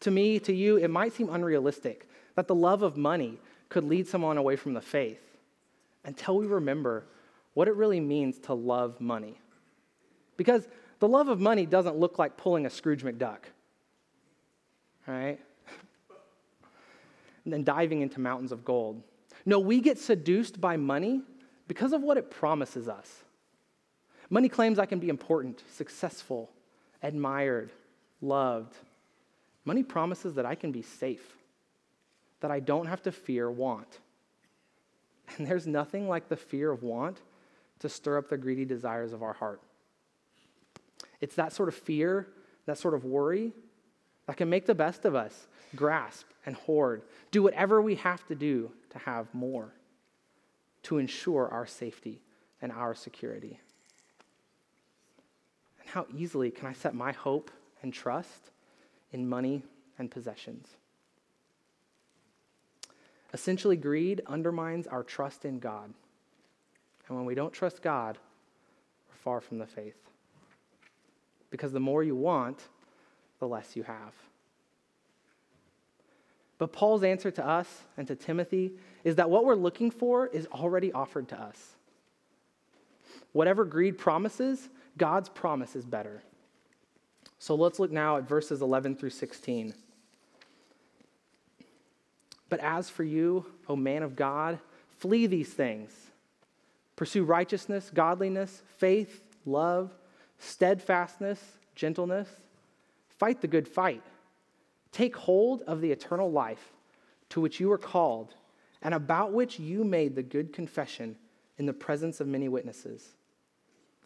to 0.00 0.10
me, 0.10 0.38
to 0.40 0.52
you, 0.52 0.76
it 0.76 0.88
might 0.88 1.12
seem 1.12 1.30
unrealistic 1.30 2.08
that 2.34 2.48
the 2.48 2.54
love 2.54 2.82
of 2.82 2.96
money 2.96 3.38
could 3.68 3.84
lead 3.84 4.06
someone 4.06 4.36
away 4.36 4.56
from 4.56 4.74
the 4.74 4.80
faith 4.80 5.22
until 6.04 6.36
we 6.36 6.46
remember 6.46 7.04
what 7.54 7.68
it 7.68 7.74
really 7.74 8.00
means 8.00 8.38
to 8.38 8.54
love 8.54 9.00
money. 9.00 9.40
Because 10.36 10.68
the 10.98 11.08
love 11.08 11.28
of 11.28 11.40
money 11.40 11.66
doesn't 11.66 11.96
look 11.96 12.18
like 12.18 12.36
pulling 12.36 12.66
a 12.66 12.70
Scrooge 12.70 13.02
McDuck, 13.02 13.40
right? 15.06 15.38
And 17.44 17.52
then 17.52 17.64
diving 17.64 18.02
into 18.02 18.20
mountains 18.20 18.52
of 18.52 18.64
gold. 18.64 19.02
No, 19.44 19.60
we 19.60 19.80
get 19.80 19.98
seduced 19.98 20.60
by 20.60 20.76
money 20.76 21.22
because 21.68 21.92
of 21.92 22.02
what 22.02 22.16
it 22.16 22.30
promises 22.30 22.88
us. 22.88 23.24
Money 24.28 24.48
claims 24.48 24.78
I 24.78 24.86
can 24.86 24.98
be 24.98 25.08
important, 25.08 25.62
successful, 25.72 26.50
admired, 27.02 27.70
loved. 28.20 28.74
Money 29.64 29.82
promises 29.82 30.34
that 30.34 30.46
I 30.46 30.54
can 30.54 30.72
be 30.72 30.82
safe, 30.82 31.36
that 32.40 32.50
I 32.50 32.60
don't 32.60 32.86
have 32.86 33.02
to 33.02 33.12
fear 33.12 33.50
want. 33.50 34.00
And 35.36 35.46
there's 35.46 35.66
nothing 35.66 36.08
like 36.08 36.28
the 36.28 36.36
fear 36.36 36.70
of 36.70 36.82
want 36.82 37.20
to 37.80 37.88
stir 37.88 38.18
up 38.18 38.28
the 38.28 38.36
greedy 38.36 38.64
desires 38.64 39.12
of 39.12 39.22
our 39.22 39.32
heart. 39.32 39.60
It's 41.20 41.34
that 41.36 41.52
sort 41.52 41.68
of 41.68 41.74
fear, 41.74 42.28
that 42.66 42.78
sort 42.78 42.94
of 42.94 43.04
worry, 43.04 43.52
that 44.26 44.36
can 44.36 44.48
make 44.48 44.66
the 44.66 44.74
best 44.74 45.04
of 45.04 45.14
us 45.14 45.46
grasp 45.74 46.26
and 46.44 46.56
hoard, 46.56 47.02
do 47.30 47.42
whatever 47.42 47.80
we 47.80 47.96
have 47.96 48.26
to 48.26 48.34
do 48.34 48.70
to 48.90 48.98
have 48.98 49.32
more, 49.34 49.72
to 50.84 50.98
ensure 50.98 51.48
our 51.48 51.66
safety 51.66 52.20
and 52.62 52.72
our 52.72 52.94
security. 52.94 53.60
And 55.80 55.88
how 55.88 56.06
easily 56.16 56.50
can 56.50 56.66
I 56.66 56.72
set 56.72 56.94
my 56.94 57.12
hope 57.12 57.50
and 57.82 57.92
trust 57.92 58.50
in 59.12 59.28
money 59.28 59.62
and 59.98 60.10
possessions. 60.10 60.66
Essentially, 63.32 63.76
greed 63.76 64.22
undermines 64.26 64.86
our 64.86 65.02
trust 65.02 65.44
in 65.44 65.58
God. 65.58 65.92
And 67.08 67.16
when 67.16 67.26
we 67.26 67.34
don't 67.34 67.52
trust 67.52 67.82
God, 67.82 68.18
we're 69.08 69.16
far 69.16 69.40
from 69.40 69.58
the 69.58 69.66
faith. 69.66 69.96
Because 71.50 71.72
the 71.72 71.80
more 71.80 72.02
you 72.02 72.16
want, 72.16 72.68
the 73.38 73.48
less 73.48 73.76
you 73.76 73.82
have. 73.84 74.14
But 76.58 76.72
Paul's 76.72 77.02
answer 77.02 77.30
to 77.30 77.46
us 77.46 77.82
and 77.96 78.06
to 78.08 78.14
Timothy 78.14 78.72
is 79.04 79.16
that 79.16 79.28
what 79.28 79.44
we're 79.44 79.54
looking 79.54 79.90
for 79.90 80.26
is 80.26 80.46
already 80.46 80.92
offered 80.92 81.28
to 81.28 81.40
us. 81.40 81.76
Whatever 83.32 83.64
greed 83.64 83.98
promises, 83.98 84.68
God's 84.96 85.28
promise 85.28 85.76
is 85.76 85.84
better. 85.84 86.22
So 87.38 87.54
let's 87.54 87.78
look 87.78 87.90
now 87.90 88.16
at 88.16 88.26
verses 88.26 88.62
11 88.62 88.96
through 88.96 89.10
16. 89.10 89.74
But 92.48 92.60
as 92.60 92.88
for 92.88 93.04
you, 93.04 93.44
O 93.68 93.76
man 93.76 94.02
of 94.02 94.16
God, 94.16 94.58
flee 94.98 95.26
these 95.26 95.52
things. 95.52 95.92
Pursue 96.94 97.24
righteousness, 97.24 97.90
godliness, 97.92 98.62
faith, 98.78 99.28
love, 99.44 99.90
steadfastness, 100.38 101.40
gentleness. 101.74 102.28
Fight 103.08 103.40
the 103.40 103.46
good 103.46 103.66
fight. 103.66 104.02
Take 104.92 105.16
hold 105.16 105.62
of 105.62 105.80
the 105.80 105.92
eternal 105.92 106.30
life 106.30 106.72
to 107.30 107.40
which 107.40 107.60
you 107.60 107.68
were 107.68 107.78
called 107.78 108.34
and 108.82 108.94
about 108.94 109.32
which 109.32 109.58
you 109.58 109.84
made 109.84 110.14
the 110.14 110.22
good 110.22 110.52
confession 110.52 111.16
in 111.58 111.66
the 111.66 111.72
presence 111.72 112.20
of 112.20 112.28
many 112.28 112.48
witnesses. 112.48 113.16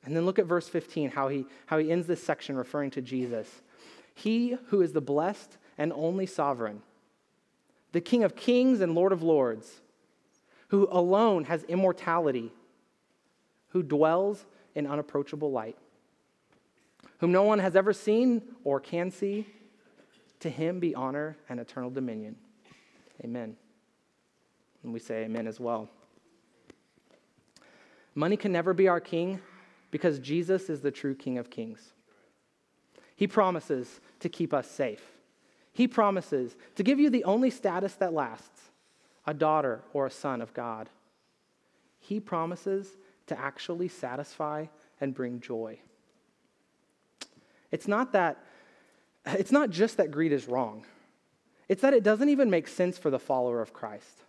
And 0.04 0.16
then 0.16 0.24
look 0.24 0.38
at 0.38 0.46
verse 0.46 0.68
15, 0.68 1.10
how 1.10 1.28
he, 1.28 1.46
how 1.66 1.78
he 1.78 1.90
ends 1.90 2.06
this 2.06 2.22
section 2.22 2.56
referring 2.56 2.90
to 2.92 3.02
Jesus. 3.02 3.62
He 4.14 4.56
who 4.66 4.80
is 4.80 4.92
the 4.92 5.00
blessed 5.00 5.58
and 5.76 5.92
only 5.92 6.26
sovereign, 6.26 6.82
the 7.92 8.00
King 8.00 8.24
of 8.24 8.36
kings 8.36 8.80
and 8.80 8.94
Lord 8.94 9.12
of 9.12 9.22
lords, 9.22 9.80
who 10.68 10.88
alone 10.90 11.44
has 11.44 11.64
immortality, 11.64 12.52
who 13.70 13.82
dwells 13.82 14.46
in 14.74 14.86
unapproachable 14.86 15.50
light, 15.50 15.76
whom 17.20 17.32
no 17.32 17.42
one 17.42 17.58
has 17.58 17.76
ever 17.76 17.92
seen 17.92 18.42
or 18.64 18.80
can 18.80 19.10
see, 19.10 19.46
to 20.40 20.48
him 20.48 20.80
be 20.80 20.94
honor 20.94 21.36
and 21.48 21.60
eternal 21.60 21.90
dominion. 21.90 22.34
Amen. 23.22 23.56
And 24.82 24.92
we 24.92 24.98
say 24.98 25.24
amen 25.24 25.46
as 25.46 25.60
well. 25.60 25.88
Money 28.14 28.36
can 28.36 28.52
never 28.52 28.72
be 28.72 28.88
our 28.88 29.00
king 29.00 29.40
because 29.90 30.18
Jesus 30.18 30.70
is 30.70 30.80
the 30.80 30.90
true 30.90 31.14
King 31.14 31.38
of 31.38 31.50
Kings. 31.50 31.92
He 33.16 33.26
promises 33.26 34.00
to 34.20 34.28
keep 34.28 34.54
us 34.54 34.68
safe. 34.68 35.02
He 35.72 35.86
promises 35.86 36.56
to 36.76 36.82
give 36.82 36.98
you 36.98 37.10
the 37.10 37.24
only 37.24 37.50
status 37.50 37.94
that 37.96 38.14
lasts 38.14 38.70
a 39.26 39.34
daughter 39.34 39.82
or 39.92 40.06
a 40.06 40.10
son 40.10 40.40
of 40.40 40.54
God. 40.54 40.88
He 41.98 42.18
promises 42.18 42.96
to 43.26 43.38
actually 43.38 43.88
satisfy 43.88 44.66
and 45.00 45.14
bring 45.14 45.40
joy. 45.40 45.78
It's 47.70 47.88
not 47.88 48.12
that 48.12 48.44
it's 49.26 49.52
not 49.52 49.70
just 49.70 49.98
that 49.98 50.10
greed 50.10 50.32
is 50.32 50.48
wrong. 50.48 50.84
It's 51.68 51.82
that 51.82 51.94
it 51.94 52.02
doesn't 52.02 52.28
even 52.28 52.50
make 52.50 52.66
sense 52.66 52.98
for 52.98 53.10
the 53.10 53.18
follower 53.18 53.60
of 53.60 53.72
Christ. 53.72 54.24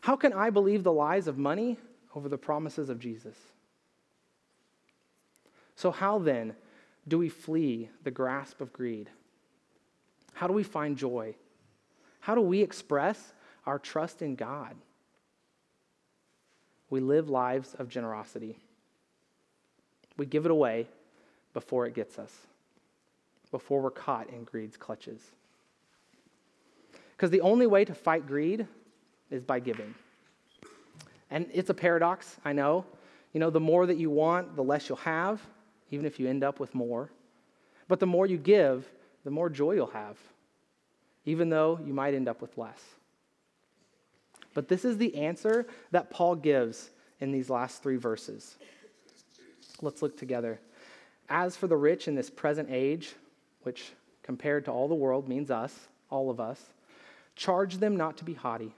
How 0.00 0.16
can 0.16 0.32
I 0.32 0.50
believe 0.50 0.82
the 0.82 0.92
lies 0.92 1.26
of 1.26 1.38
money 1.38 1.78
over 2.14 2.28
the 2.28 2.38
promises 2.38 2.88
of 2.88 2.98
Jesus? 2.98 3.36
So, 5.76 5.90
how 5.90 6.18
then 6.18 6.54
do 7.06 7.18
we 7.18 7.28
flee 7.28 7.88
the 8.02 8.10
grasp 8.10 8.60
of 8.60 8.72
greed? 8.72 9.08
How 10.34 10.46
do 10.46 10.52
we 10.52 10.64
find 10.64 10.96
joy? 10.96 11.34
How 12.20 12.34
do 12.34 12.40
we 12.40 12.62
express 12.62 13.32
our 13.64 13.78
trust 13.78 14.20
in 14.20 14.34
God? 14.34 14.74
We 16.90 17.00
live 17.00 17.28
lives 17.28 17.74
of 17.74 17.88
generosity. 17.88 18.58
We 20.16 20.26
give 20.26 20.44
it 20.44 20.50
away 20.50 20.88
before 21.58 21.86
it 21.86 21.92
gets 21.92 22.20
us, 22.20 22.32
before 23.50 23.80
we're 23.80 23.90
caught 23.90 24.30
in 24.30 24.44
greed's 24.44 24.76
clutches. 24.76 25.20
Because 27.16 27.30
the 27.30 27.40
only 27.40 27.66
way 27.66 27.84
to 27.84 27.96
fight 27.96 28.28
greed 28.28 28.64
is 29.28 29.42
by 29.42 29.58
giving. 29.58 29.92
And 31.32 31.50
it's 31.52 31.68
a 31.68 31.74
paradox, 31.74 32.36
I 32.44 32.52
know. 32.52 32.84
You 33.32 33.40
know, 33.40 33.50
the 33.50 33.58
more 33.58 33.86
that 33.86 33.96
you 33.96 34.08
want, 34.08 34.54
the 34.54 34.62
less 34.62 34.88
you'll 34.88 34.98
have, 34.98 35.40
even 35.90 36.06
if 36.06 36.20
you 36.20 36.28
end 36.28 36.44
up 36.44 36.60
with 36.60 36.76
more. 36.76 37.10
But 37.88 37.98
the 37.98 38.06
more 38.06 38.24
you 38.24 38.38
give, 38.38 38.88
the 39.24 39.32
more 39.32 39.50
joy 39.50 39.72
you'll 39.72 39.88
have, 39.88 40.16
even 41.24 41.48
though 41.48 41.80
you 41.84 41.92
might 41.92 42.14
end 42.14 42.28
up 42.28 42.40
with 42.40 42.56
less. 42.56 42.80
But 44.54 44.68
this 44.68 44.84
is 44.84 44.96
the 44.96 45.12
answer 45.16 45.66
that 45.90 46.08
Paul 46.08 46.36
gives 46.36 46.90
in 47.18 47.32
these 47.32 47.50
last 47.50 47.82
three 47.82 47.96
verses. 47.96 48.58
Let's 49.82 50.02
look 50.02 50.16
together. 50.16 50.60
As 51.28 51.56
for 51.56 51.66
the 51.66 51.76
rich 51.76 52.08
in 52.08 52.14
this 52.14 52.30
present 52.30 52.68
age, 52.70 53.14
which 53.62 53.92
compared 54.22 54.64
to 54.64 54.70
all 54.70 54.88
the 54.88 54.94
world 54.94 55.28
means 55.28 55.50
us, 55.50 55.88
all 56.10 56.30
of 56.30 56.40
us, 56.40 56.62
charge 57.36 57.78
them 57.78 57.96
not 57.96 58.16
to 58.18 58.24
be 58.24 58.34
haughty, 58.34 58.74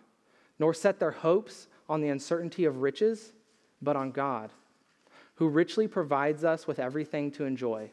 nor 0.59 0.75
set 0.75 0.99
their 0.99 1.11
hopes 1.11 1.69
on 1.89 2.01
the 2.01 2.09
uncertainty 2.09 2.65
of 2.65 2.83
riches, 2.83 3.33
but 3.83 3.97
on 3.97 4.11
God, 4.11 4.51
who 5.37 5.49
richly 5.49 5.89
provides 5.89 6.45
us 6.45 6.67
with 6.67 6.79
everything 6.79 7.31
to 7.33 7.45
enjoy. 7.45 7.91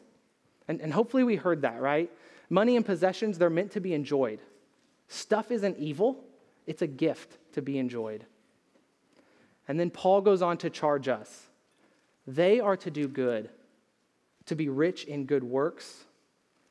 And, 0.68 0.80
and 0.80 0.92
hopefully 0.92 1.24
we 1.24 1.36
heard 1.36 1.62
that, 1.62 1.80
right? 1.80 2.10
Money 2.50 2.76
and 2.76 2.84
possessions, 2.84 3.38
they're 3.38 3.50
meant 3.50 3.72
to 3.72 3.80
be 3.80 3.94
enjoyed. 3.94 4.40
Stuff 5.08 5.50
isn't 5.50 5.78
evil, 5.78 6.24
it's 6.66 6.82
a 6.82 6.86
gift 6.86 7.38
to 7.54 7.62
be 7.62 7.78
enjoyed. 7.78 8.24
And 9.66 9.80
then 9.80 9.90
Paul 9.90 10.20
goes 10.20 10.42
on 10.42 10.58
to 10.58 10.70
charge 10.70 11.08
us. 11.08 11.46
They 12.26 12.60
are 12.60 12.76
to 12.76 12.90
do 12.90 13.08
good, 13.08 13.50
to 14.48 14.56
be 14.56 14.68
rich 14.68 15.04
in 15.04 15.26
good 15.26 15.44
works, 15.44 16.04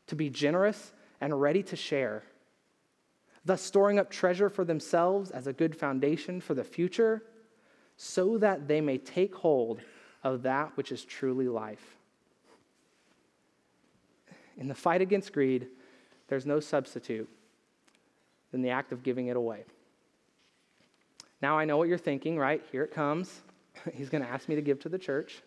to 0.08 0.16
be 0.16 0.30
generous 0.30 0.94
and 1.22 1.40
ready 1.40 1.64
to 1.64 1.76
share, 1.76 2.24
thus 3.46 3.62
storing 3.62 4.00
up 4.00 4.10
treasure 4.10 4.50
for 4.50 4.66
themselves 4.66 5.32
as 5.32 5.48
a 5.48 5.54
good 5.54 5.76
foundation 5.76 6.42
for 6.42 6.54
the 6.54 6.64
future, 6.64 7.24
so 7.96 8.38
that 8.38 8.68
they 8.68 8.82
may 8.82 8.98
take 8.98 9.34
hold 9.36 9.80
of 10.24 10.44
that 10.44 10.76
which 10.76 10.92
is 10.92 11.06
truly 11.06 11.48
life. 11.48 11.98
In 14.58 14.68
the 14.68 14.76
fight 14.76 15.02
against 15.02 15.34
greed, 15.34 15.68
there's 16.28 16.46
no 16.46 16.60
substitute 16.60 17.30
than 18.52 18.62
the 18.62 18.70
act 18.70 18.92
of 18.92 19.04
giving 19.04 19.28
it 19.28 19.38
away. 19.38 19.64
Now 21.42 21.58
I 21.58 21.66
know 21.66 21.78
what 21.78 21.88
you're 21.88 21.98
thinking, 21.98 22.38
right? 22.38 22.64
Here 22.72 22.84
it 22.84 22.92
comes. 22.92 23.42
He's 23.94 24.10
going 24.10 24.24
to 24.24 24.30
ask 24.30 24.50
me 24.50 24.56
to 24.56 24.62
give 24.62 24.80
to 24.82 24.90
the 24.90 24.98
church. 24.98 25.44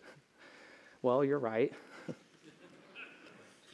Well, 1.01 1.25
you're 1.25 1.39
right. 1.39 1.73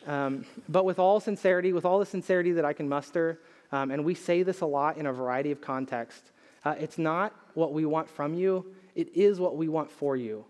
Um, 0.07 0.45
but 0.69 0.85
with 0.85 0.99
all 0.99 1.19
sincerity, 1.19 1.73
with 1.73 1.85
all 1.85 1.99
the 1.99 2.05
sincerity 2.05 2.53
that 2.53 2.65
I 2.65 2.73
can 2.73 2.87
muster, 2.87 3.41
um, 3.71 3.91
and 3.91 4.03
we 4.05 4.15
say 4.15 4.41
this 4.41 4.61
a 4.61 4.65
lot 4.65 4.97
in 4.97 5.05
a 5.05 5.13
variety 5.13 5.51
of 5.51 5.61
contexts, 5.61 6.31
uh, 6.63 6.75
it's 6.79 6.97
not 6.97 7.35
what 7.53 7.73
we 7.73 7.85
want 7.85 8.09
from 8.09 8.33
you, 8.33 8.65
it 8.95 9.15
is 9.15 9.39
what 9.39 9.57
we 9.57 9.67
want 9.67 9.91
for 9.91 10.15
you. 10.15 10.45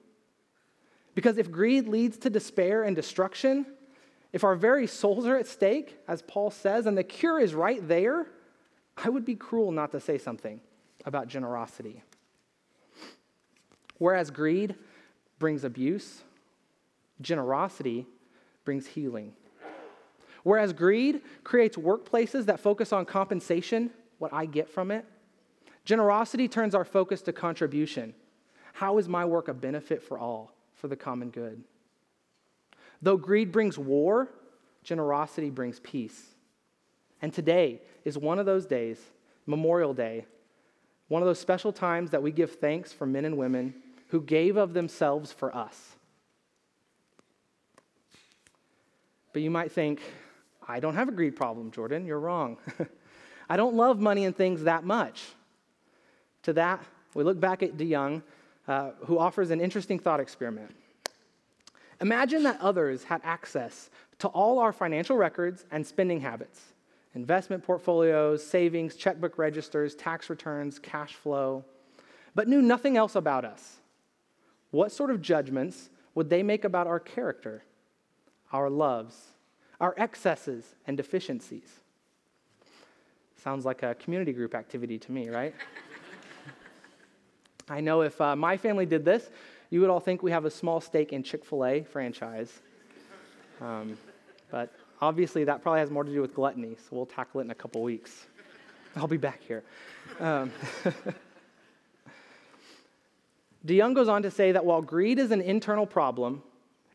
Because 1.16 1.40
if 1.40 1.52
greed 1.52 1.88
leads 1.88 2.18
to 2.20 2.30
despair 2.30 2.84
and 2.84 2.96
destruction, 2.96 3.66
if 4.32 4.44
our 4.44 4.56
very 4.56 4.86
souls 4.86 5.26
are 5.26 5.38
at 5.38 5.48
stake, 5.48 5.98
as 6.08 6.22
Paul 6.22 6.52
says, 6.52 6.86
and 6.86 6.96
the 6.96 7.04
cure 7.04 7.40
is 7.40 7.56
right 7.56 7.86
there, 7.88 8.28
I 8.96 9.10
would 9.10 9.26
be 9.26 9.36
cruel 9.36 9.72
not 9.72 9.92
to 9.92 10.00
say 10.00 10.20
something 10.20 10.62
about 11.06 11.28
generosity. 11.28 12.04
Whereas 13.98 14.30
greed 14.30 14.76
brings 15.40 15.64
abuse, 15.64 16.22
generosity 17.22 18.06
brings 18.64 18.86
healing. 18.86 19.34
Whereas 20.48 20.72
greed 20.72 21.24
creates 21.44 21.76
workplaces 21.76 22.46
that 22.46 22.62
focus 22.62 22.94
on 22.94 23.04
compensation, 23.04 23.92
what 24.18 24.32
I 24.32 24.46
get 24.46 24.70
from 24.70 24.92
it, 24.92 25.04
generosity 25.84 26.48
turns 26.48 26.74
our 26.74 26.86
focus 26.86 27.22
to 27.24 27.34
contribution. 27.34 28.14
How 28.72 28.98
is 28.98 29.10
my 29.10 29.26
work 29.26 29.50
a 29.50 29.54
benefit 29.54 30.02
for 30.02 30.18
all, 30.18 30.54
for 30.74 30.88
the 30.88 30.96
common 30.96 31.32
good? 31.32 31.66
Though 33.02 33.18
greed 33.18 33.52
brings 33.52 33.78
war, 33.78 34.30
generosity 34.86 35.50
brings 35.50 35.82
peace. 35.82 36.36
And 37.22 37.34
today 37.34 37.82
is 38.06 38.18
one 38.18 38.40
of 38.40 38.46
those 38.46 38.66
days, 38.66 39.02
Memorial 39.48 39.94
Day, 39.94 40.28
one 41.10 41.22
of 41.22 41.26
those 41.26 41.40
special 41.40 41.74
times 41.74 42.12
that 42.12 42.24
we 42.24 42.32
give 42.32 42.54
thanks 42.54 42.94
for 42.94 43.06
men 43.06 43.26
and 43.26 43.36
women 43.36 43.74
who 44.08 44.22
gave 44.22 44.56
of 44.56 44.74
themselves 44.74 45.34
for 45.34 45.54
us. 45.54 45.98
But 49.34 49.42
you 49.42 49.52
might 49.52 49.74
think, 49.74 50.00
I 50.68 50.80
don't 50.80 50.96
have 50.96 51.08
a 51.08 51.12
greed 51.12 51.36
problem, 51.36 51.72
Jordan. 51.72 52.06
You're 52.06 52.20
wrong. 52.20 52.58
I 53.50 53.56
don't 53.56 53.76
love 53.76 54.00
money 54.00 54.26
and 54.26 54.36
things 54.36 54.64
that 54.64 54.84
much. 54.84 55.24
To 56.44 56.54
that, 56.54 56.84
we 57.14 57.24
look 57.24 57.40
back 57.40 57.64
at 57.64 57.78
DeYoung, 57.78 58.22
uh, 58.68 58.92
who 59.06 59.18
offers 59.18 59.50
an 59.52 59.62
interesting 59.62 59.98
thought 59.98 60.20
experiment. 60.20 60.76
Imagine 62.02 62.44
that 62.44 62.60
others 62.60 63.04
had 63.04 63.22
access 63.24 63.90
to 64.20 64.28
all 64.30 64.60
our 64.60 64.74
financial 64.74 65.16
records 65.16 65.66
and 65.72 65.86
spending 65.86 66.22
habits 66.22 66.62
investment 67.16 67.64
portfolios, 67.64 68.46
savings, 68.46 68.96
checkbook 68.96 69.40
registers, 69.40 69.96
tax 69.96 70.30
returns, 70.30 70.78
cash 70.78 71.16
flow, 71.16 71.66
but 72.36 72.48
knew 72.48 72.62
nothing 72.62 72.96
else 72.96 73.16
about 73.16 73.44
us. 73.44 73.78
What 74.70 74.92
sort 74.92 75.10
of 75.10 75.20
judgments 75.20 75.90
would 76.14 76.30
they 76.30 76.44
make 76.44 76.64
about 76.64 76.86
our 76.86 77.00
character, 77.00 77.64
our 78.54 78.70
loves, 78.70 79.34
our 79.80 79.94
excesses 79.98 80.76
and 80.86 80.98
deficiencies? 80.98 81.80
Sounds 83.44 83.66
like 83.66 83.84
a 83.84 83.96
community 83.96 84.34
group 84.34 84.56
activity 84.56 84.98
to 85.00 85.12
me, 85.12 85.30
right? 85.30 85.54
I 87.70 87.82
know 87.82 88.02
if 88.02 88.20
uh, 88.20 88.36
my 88.36 88.58
family 88.58 88.86
did 88.86 89.06
this, 89.06 89.30
you 89.70 89.82
would 89.82 89.90
all 89.90 90.00
think 90.00 90.24
we 90.24 90.32
have 90.32 90.46
a 90.46 90.52
small 90.52 90.82
stake 90.82 91.14
in 91.14 91.24
Chick 91.24 91.46
fil 91.46 91.66
A 91.66 91.84
franchise. 91.84 92.62
Um, 93.62 93.98
but 94.50 94.72
Obviously, 95.02 95.44
that 95.44 95.62
probably 95.62 95.80
has 95.80 95.92
more 95.92 96.04
to 96.04 96.12
do 96.12 96.22
with 96.22 96.34
gluttony, 96.34 96.76
so 96.76 96.96
we'll 96.96 97.06
tackle 97.06 97.40
it 97.40 97.44
in 97.44 97.52
a 97.52 97.56
couple 97.56 97.84
weeks. 97.84 98.26
I'll 98.96 99.08
be 99.08 99.18
back 99.18 99.42
here. 99.42 99.64
Um, 100.20 100.52
DeYoung 103.66 103.94
goes 103.94 104.08
on 104.08 104.24
to 104.24 104.32
say 104.32 104.54
that 104.54 104.66
while 104.66 104.82
greed 104.82 105.20
is 105.20 105.30
an 105.30 105.42
internal 105.42 105.86
problem, 105.86 106.42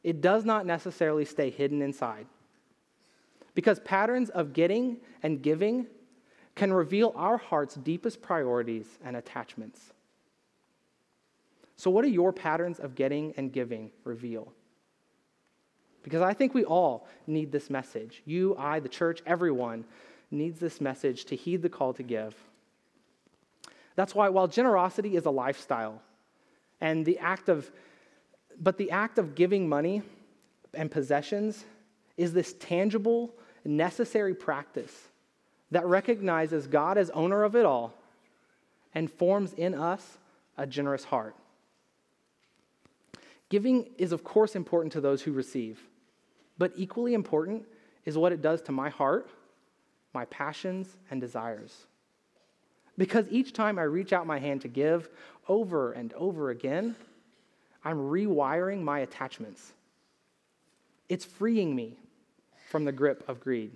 it 0.03 0.21
does 0.21 0.45
not 0.45 0.67
necessarily 0.67 1.25
stay 1.25 1.51
hidden 1.51 1.81
inside. 1.81 2.27
Because 3.55 3.81
patterns 3.81 4.31
of 4.31 4.53
getting 4.53 4.99
and 5.23 5.43
giving 5.43 5.87
can 6.55 6.73
reveal 6.73 7.13
our 7.17 7.37
heart's 7.37 7.75
deepest 7.75 8.23
priorities 8.23 8.87
and 9.05 9.17
attachments. 9.17 9.93
So, 11.77 11.91
what 11.91 12.03
do 12.03 12.11
your 12.11 12.33
patterns 12.33 12.79
of 12.79 12.95
getting 12.95 13.35
and 13.37 13.53
giving 13.53 13.91
reveal? 14.05 14.53
Because 16.03 16.23
I 16.23 16.35
think 16.35 16.55
we 16.55 16.65
all 16.65 17.07
need 17.27 17.53
this 17.53 17.71
message. 17.71 18.23
You, 18.25 18.57
I, 18.59 18.81
the 18.81 18.89
church, 18.89 19.23
everyone 19.27 19.85
needs 20.31 20.59
this 20.59 20.81
message 20.81 21.25
to 21.27 21.37
heed 21.37 21.63
the 21.63 21.69
call 21.69 21.93
to 21.95 22.03
give. 22.03 22.35
That's 23.95 24.15
why, 24.15 24.29
while 24.29 24.49
generosity 24.49 25.17
is 25.17 25.27
a 25.27 25.31
lifestyle, 25.31 26.01
and 26.81 27.05
the 27.05 27.19
act 27.19 27.49
of, 27.49 27.71
but 28.61 28.79
the 28.79 28.91
act 28.91 29.19
of 29.19 29.35
giving 29.35 29.69
money 29.69 30.03
and 30.75 30.91
possessions 30.91 31.65
is 32.17 32.33
this 32.33 32.55
tangible, 32.55 33.35
necessary 33.65 34.35
practice 34.35 35.09
that 35.71 35.87
recognizes 35.87 36.67
God 36.67 36.99
as 36.99 37.11
owner 37.11 37.45
of 37.45 37.57
it 37.57 37.65
all 37.65 37.95
and 38.95 39.11
forms 39.11 39.53
in 39.55 39.75
us 39.75 40.19
a 40.57 40.67
generous 40.67 41.05
heart. 41.05 41.35
Giving 43.49 43.91
is, 43.99 44.13
of 44.13 44.25
course, 44.25 44.57
important 44.57 44.93
to 44.93 45.01
those 45.01 45.23
who 45.23 45.33
receive. 45.33 45.81
But 46.59 46.73
equally 46.77 47.15
important 47.15 47.65
is 48.05 48.19
what 48.19 48.33
it 48.33 48.43
does 48.43 48.63
to 48.63 48.73
my 48.73 48.89
heart, 48.89 49.29
my 50.15 50.25
passions, 50.27 50.97
and 51.11 51.21
desires. 51.21 51.87
Because 52.99 53.27
each 53.31 53.53
time 53.53 53.79
I 53.79 53.83
reach 53.83 54.13
out 54.13 54.27
my 54.27 54.39
hand 54.39 54.61
to 54.63 54.69
give 54.69 55.09
over 55.49 55.93
and 55.93 56.13
over 56.15 56.51
again, 56.51 56.95
I'm 57.85 57.99
rewiring 57.99 58.83
my 58.83 59.01
attachments. 59.01 59.73
It's 61.09 61.25
freeing 61.25 61.75
me 61.75 61.97
from 62.73 62.87
the 62.87 62.91
grip 62.91 63.23
of 63.29 63.39
greed. 63.39 63.71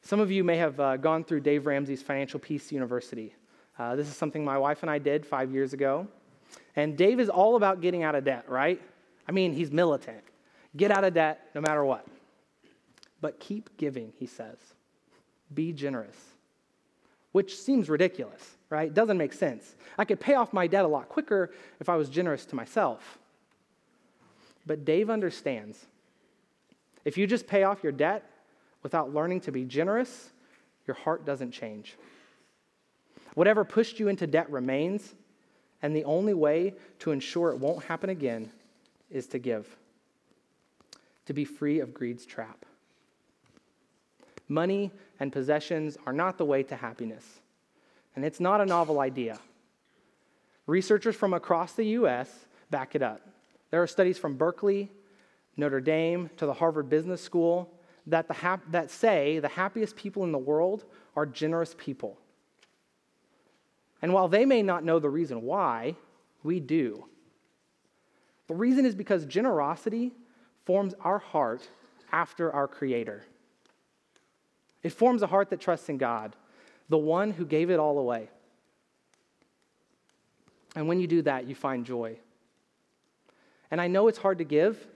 Some 0.00 0.20
of 0.20 0.30
you 0.30 0.44
may 0.44 0.56
have 0.58 0.78
uh, 0.78 0.96
gone 0.96 1.24
through 1.24 1.40
Dave 1.40 1.66
Ramsey's 1.66 2.02
Financial 2.02 2.38
Peace 2.38 2.70
University. 2.70 3.34
Uh, 3.76 3.96
this 3.96 4.06
is 4.06 4.14
something 4.14 4.44
my 4.44 4.56
wife 4.56 4.82
and 4.82 4.90
I 4.90 5.00
did 5.00 5.26
five 5.26 5.50
years 5.50 5.72
ago. 5.72 6.06
And 6.76 6.96
Dave 6.96 7.18
is 7.18 7.28
all 7.28 7.56
about 7.56 7.80
getting 7.80 8.04
out 8.04 8.14
of 8.14 8.24
debt, 8.24 8.44
right? 8.48 8.80
I 9.28 9.32
mean, 9.32 9.52
he's 9.52 9.72
militant. 9.72 10.22
Get 10.76 10.92
out 10.92 11.02
of 11.02 11.14
debt 11.14 11.48
no 11.52 11.60
matter 11.60 11.84
what. 11.84 12.06
But 13.20 13.40
keep 13.40 13.76
giving, 13.76 14.12
he 14.16 14.26
says. 14.26 14.58
Be 15.52 15.72
generous, 15.72 16.16
which 17.32 17.56
seems 17.58 17.88
ridiculous, 17.88 18.56
right? 18.70 18.94
Doesn't 18.94 19.18
make 19.18 19.32
sense. 19.32 19.74
I 19.98 20.04
could 20.04 20.20
pay 20.20 20.34
off 20.34 20.52
my 20.52 20.68
debt 20.68 20.84
a 20.84 20.88
lot 20.88 21.08
quicker 21.08 21.50
if 21.80 21.88
I 21.88 21.96
was 21.96 22.08
generous 22.08 22.46
to 22.46 22.54
myself. 22.54 23.18
But 24.64 24.84
Dave 24.84 25.10
understands. 25.10 25.86
If 27.04 27.18
you 27.18 27.26
just 27.26 27.46
pay 27.46 27.64
off 27.64 27.82
your 27.82 27.92
debt 27.92 28.28
without 28.82 29.12
learning 29.12 29.40
to 29.42 29.52
be 29.52 29.64
generous, 29.64 30.30
your 30.86 30.94
heart 30.94 31.24
doesn't 31.24 31.52
change. 31.52 31.96
Whatever 33.34 33.64
pushed 33.64 33.98
you 33.98 34.08
into 34.08 34.26
debt 34.26 34.50
remains, 34.50 35.14
and 35.80 35.96
the 35.96 36.04
only 36.04 36.34
way 36.34 36.74
to 37.00 37.10
ensure 37.10 37.50
it 37.50 37.58
won't 37.58 37.84
happen 37.84 38.10
again 38.10 38.50
is 39.10 39.26
to 39.28 39.38
give, 39.38 39.76
to 41.26 41.32
be 41.32 41.44
free 41.44 41.80
of 41.80 41.94
greed's 41.94 42.26
trap. 42.26 42.64
Money 44.48 44.92
and 45.18 45.32
possessions 45.32 45.96
are 46.06 46.12
not 46.12 46.38
the 46.38 46.44
way 46.44 46.62
to 46.62 46.76
happiness, 46.76 47.40
and 48.14 48.24
it's 48.24 48.40
not 48.40 48.60
a 48.60 48.66
novel 48.66 49.00
idea. 49.00 49.38
Researchers 50.66 51.16
from 51.16 51.34
across 51.34 51.72
the 51.72 51.86
U.S. 51.86 52.28
back 52.70 52.94
it 52.94 53.02
up. 53.02 53.20
There 53.70 53.82
are 53.82 53.86
studies 53.86 54.18
from 54.18 54.36
Berkeley, 54.36 54.90
Notre 55.56 55.80
Dame, 55.80 56.30
to 56.36 56.46
the 56.46 56.54
Harvard 56.54 56.88
Business 56.88 57.20
School 57.20 57.72
that, 58.06 58.28
the 58.28 58.34
hap- 58.34 58.70
that 58.70 58.90
say 58.90 59.38
the 59.38 59.48
happiest 59.48 59.96
people 59.96 60.24
in 60.24 60.32
the 60.32 60.38
world 60.38 60.84
are 61.14 61.26
generous 61.26 61.74
people. 61.78 62.18
And 64.00 64.12
while 64.12 64.28
they 64.28 64.44
may 64.44 64.62
not 64.62 64.84
know 64.84 64.98
the 64.98 65.10
reason 65.10 65.42
why, 65.42 65.96
we 66.42 66.58
do. 66.58 67.04
The 68.48 68.54
reason 68.54 68.84
is 68.84 68.94
because 68.94 69.24
generosity 69.26 70.12
forms 70.64 70.94
our 71.00 71.18
heart 71.18 71.68
after 72.10 72.52
our 72.52 72.66
Creator. 72.66 73.24
It 74.82 74.90
forms 74.90 75.22
a 75.22 75.26
heart 75.26 75.50
that 75.50 75.60
trusts 75.60 75.88
in 75.88 75.98
God, 75.98 76.34
the 76.88 76.98
one 76.98 77.30
who 77.30 77.46
gave 77.46 77.70
it 77.70 77.78
all 77.78 77.98
away. 77.98 78.28
And 80.74 80.88
when 80.88 81.00
you 81.00 81.06
do 81.06 81.22
that, 81.22 81.46
you 81.46 81.54
find 81.54 81.86
joy. 81.86 82.18
And 83.70 83.80
I 83.80 83.86
know 83.86 84.08
it's 84.08 84.18
hard 84.18 84.38
to 84.38 84.44
give. 84.44 84.86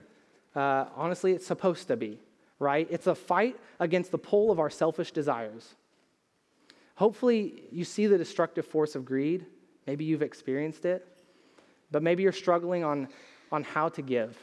Uh, 0.57 0.89
honestly, 0.95 1.33
it's 1.33 1.45
supposed 1.45 1.87
to 1.87 1.95
be, 1.95 2.17
right? 2.57 2.87
It's 2.89 3.05
a 3.05 3.13
fight 3.13 3.55
against 3.79 4.09
the 4.09 4.17
pull 4.17 4.49
of 4.49 4.59
our 4.59 4.71
selfish 4.71 5.11
desires. 5.11 5.75
Hopefully, 6.95 7.61
you 7.71 7.85
see 7.85 8.07
the 8.07 8.17
destructive 8.17 8.65
force 8.65 8.95
of 8.95 9.05
greed. 9.05 9.45
Maybe 9.85 10.03
you've 10.03 10.23
experienced 10.23 10.83
it, 10.85 11.07
but 11.91 12.01
maybe 12.01 12.23
you're 12.23 12.31
struggling 12.31 12.83
on, 12.83 13.07
on 13.51 13.63
how 13.63 13.89
to 13.89 14.01
give. 14.01 14.35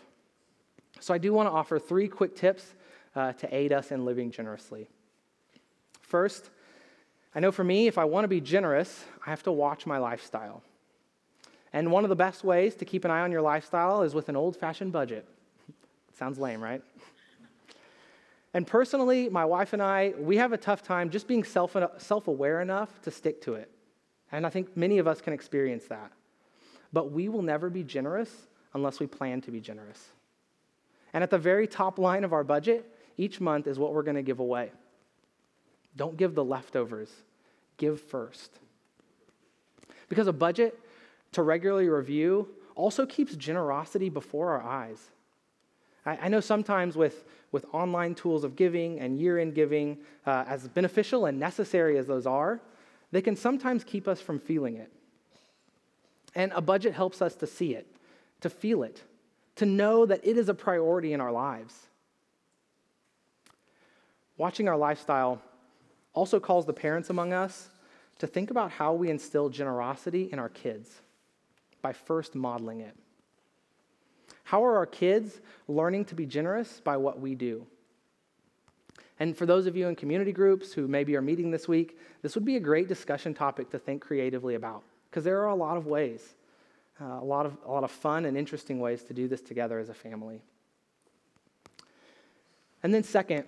So, 1.01 1.13
I 1.13 1.19
do 1.19 1.33
want 1.33 1.49
to 1.49 1.53
offer 1.53 1.81
three 1.81 2.07
quick 2.07 2.37
tips 2.37 2.75
uh, 3.17 3.33
to 3.33 3.53
aid 3.53 3.73
us 3.73 3.91
in 3.91 4.05
living 4.05 4.31
generously. 4.31 4.89
First, 6.01 6.51
I 7.35 7.41
know 7.41 7.51
for 7.51 7.65
me, 7.65 7.89
if 7.89 7.99
I 7.99 8.05
want 8.05 8.23
to 8.23 8.29
be 8.29 8.41
generous, 8.41 9.05
I 9.27 9.31
have 9.31 9.43
to 9.43 9.53
watch 9.53 9.85
my 9.85 9.99
lifestyle. 9.99 10.63
And 11.73 11.91
one 11.91 12.05
of 12.05 12.09
the 12.09 12.15
best 12.15 12.45
ways 12.45 12.77
to 12.77 12.85
keep 12.85 13.05
an 13.05 13.11
eye 13.11 13.23
on 13.23 13.33
your 13.33 13.43
lifestyle 13.43 14.03
is 14.05 14.15
with 14.15 14.29
an 14.29 14.37
old 14.37 14.57
fashioned 14.57 14.93
budget. 14.93 15.27
Sounds 16.19 16.39
lame, 16.39 16.63
right? 16.63 16.83
And 18.55 18.67
personally, 18.67 19.29
my 19.29 19.45
wife 19.45 19.73
and 19.73 19.83
I, 19.83 20.15
we 20.19 20.37
have 20.37 20.53
a 20.53 20.57
tough 20.57 20.83
time 20.83 21.11
just 21.11 21.27
being 21.27 21.43
self 21.45 21.75
aware 22.29 22.61
enough 22.61 23.03
to 23.03 23.11
stick 23.11 23.43
to 23.43 23.55
it. 23.55 23.71
And 24.31 24.47
I 24.47 24.51
think 24.51 24.77
many 24.77 24.99
of 24.99 25.07
us 25.07 25.21
can 25.21 25.33
experience 25.33 25.87
that. 25.87 26.13
But 26.93 27.11
we 27.11 27.29
will 27.29 27.43
never 27.43 27.69
be 27.69 27.83
generous 27.83 28.31
unless 28.73 29.01
we 29.01 29.07
plan 29.07 29.41
to 29.43 29.51
be 29.51 29.61
generous. 29.61 30.09
And 31.13 31.23
at 31.23 31.31
the 31.31 31.39
very 31.39 31.67
top 31.67 31.99
line 31.99 32.25
of 32.25 32.33
our 32.33 32.45
budget, 32.45 32.89
each 33.17 33.41
month 33.41 33.67
is 33.67 33.79
what 33.79 33.93
we're 33.93 34.03
going 34.03 34.17
to 34.17 34.23
give 34.23 34.41
away. 34.41 34.71
Don't 35.97 36.17
give 36.17 36.35
the 36.35 36.45
leftovers, 36.45 37.11
give 37.77 38.01
first. 38.01 38.59
Because 40.09 40.27
a 40.27 40.33
budget 40.33 40.79
to 41.33 41.43
regularly 41.43 41.89
review 41.89 42.49
also 42.75 43.07
keeps 43.07 43.37
generosity 43.37 44.09
before 44.09 44.51
our 44.51 44.63
eyes. 44.63 45.11
I, 46.07 46.17
I 46.23 46.29
know 46.29 46.41
sometimes 46.41 46.97
with, 46.97 47.25
with 47.53 47.67
online 47.73 48.15
tools 48.15 48.45
of 48.45 48.57
giving 48.57 49.01
and 49.01 49.19
year 49.19 49.39
end 49.39 49.55
giving, 49.55 49.99
uh, 50.27 50.45
as 50.47 50.69
beneficial 50.69 51.27
and 51.27 51.39
necessary 51.39 51.99
as 51.99 52.07
those 52.07 52.27
are, 52.27 52.61
they 53.13 53.23
can 53.23 53.37
sometimes 53.37 53.85
keep 53.85 54.09
us 54.09 54.21
from 54.21 54.39
feeling 54.39 54.77
it. 54.77 54.91
And 56.35 56.53
a 56.55 56.61
budget 56.61 56.95
helps 56.95 57.23
us 57.23 57.35
to 57.37 57.47
see 57.47 57.75
it, 57.75 57.87
to 58.41 58.51
feel 58.51 58.83
it, 58.83 59.03
to 59.57 59.67
know 59.67 60.05
that 60.07 60.21
it 60.25 60.37
is 60.37 60.49
a 60.49 60.55
priority 60.55 61.13
in 61.13 61.21
our 61.21 61.31
lives. 61.31 61.87
Watching 64.37 64.69
our 64.69 64.77
lifestyle 64.77 65.41
also 66.13 66.41
calls 66.41 66.67
the 66.67 66.73
parents 66.73 67.09
among 67.09 67.33
us 67.33 67.69
to 68.19 68.27
think 68.27 68.51
about 68.51 68.71
how 68.73 68.95
we 68.95 69.11
instill 69.11 69.49
generosity 69.49 70.29
in 70.33 70.39
our 70.39 70.49
kids 70.49 71.01
by 71.83 71.93
first 71.93 72.35
modeling 72.35 72.81
it. 72.81 72.97
How 74.45 74.65
are 74.65 74.77
our 74.77 74.87
kids 74.87 75.41
learning 75.69 76.05
to 76.07 76.15
be 76.15 76.27
generous 76.27 76.81
by 76.81 76.97
what 76.97 77.21
we 77.21 77.35
do? 77.35 77.67
And 79.21 79.37
for 79.37 79.47
those 79.47 79.67
of 79.67 79.77
you 79.77 79.89
in 79.89 79.97
community 79.97 80.33
groups 80.33 80.73
who 80.73 80.89
maybe 80.89 81.17
are 81.17 81.23
meeting 81.23 81.51
this 81.51 81.69
week, 81.69 81.99
this 82.23 82.35
would 82.35 82.45
be 82.45 82.57
a 82.57 82.61
great 82.61 82.89
discussion 82.89 83.33
topic 83.33 83.71
to 83.71 83.79
think 83.79 84.03
creatively 84.03 84.55
about 84.55 84.83
because 85.11 85.25
there 85.25 85.41
are 85.43 85.49
a 85.49 85.55
lot 85.55 85.77
of 85.77 85.87
ways, 85.87 86.35
uh, 87.01 87.21
a, 87.21 87.25
lot 87.25 87.47
of, 87.47 87.57
a 87.65 87.71
lot 87.71 87.85
of 87.85 87.91
fun 87.91 88.25
and 88.25 88.37
interesting 88.37 88.81
ways 88.81 89.05
to 89.05 89.15
do 89.15 89.29
this 89.29 89.41
together 89.41 89.79
as 89.79 89.89
a 89.89 89.95
family. 89.95 90.43
And 92.83 92.93
then, 92.93 93.03
second, 93.03 93.45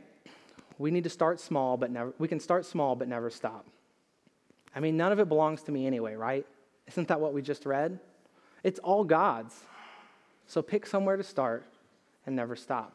we 0.78 0.90
need 0.90 1.04
to 1.04 1.10
start 1.10 1.40
small, 1.40 1.76
but 1.76 1.90
never, 1.90 2.14
we 2.18 2.28
can 2.28 2.40
start 2.40 2.64
small, 2.64 2.94
but 2.94 3.08
never 3.08 3.28
stop. 3.28 3.66
I 4.74 4.80
mean, 4.80 4.96
none 4.96 5.10
of 5.10 5.18
it 5.18 5.28
belongs 5.28 5.62
to 5.64 5.72
me 5.72 5.86
anyway, 5.86 6.14
right? 6.14 6.46
Isn't 6.86 7.08
that 7.08 7.20
what 7.20 7.32
we 7.32 7.42
just 7.42 7.66
read? 7.66 7.98
It's 8.62 8.78
all 8.78 9.04
God's. 9.04 9.54
So 10.46 10.62
pick 10.62 10.86
somewhere 10.86 11.16
to 11.16 11.22
start 11.22 11.64
and 12.24 12.36
never 12.36 12.56
stop. 12.56 12.94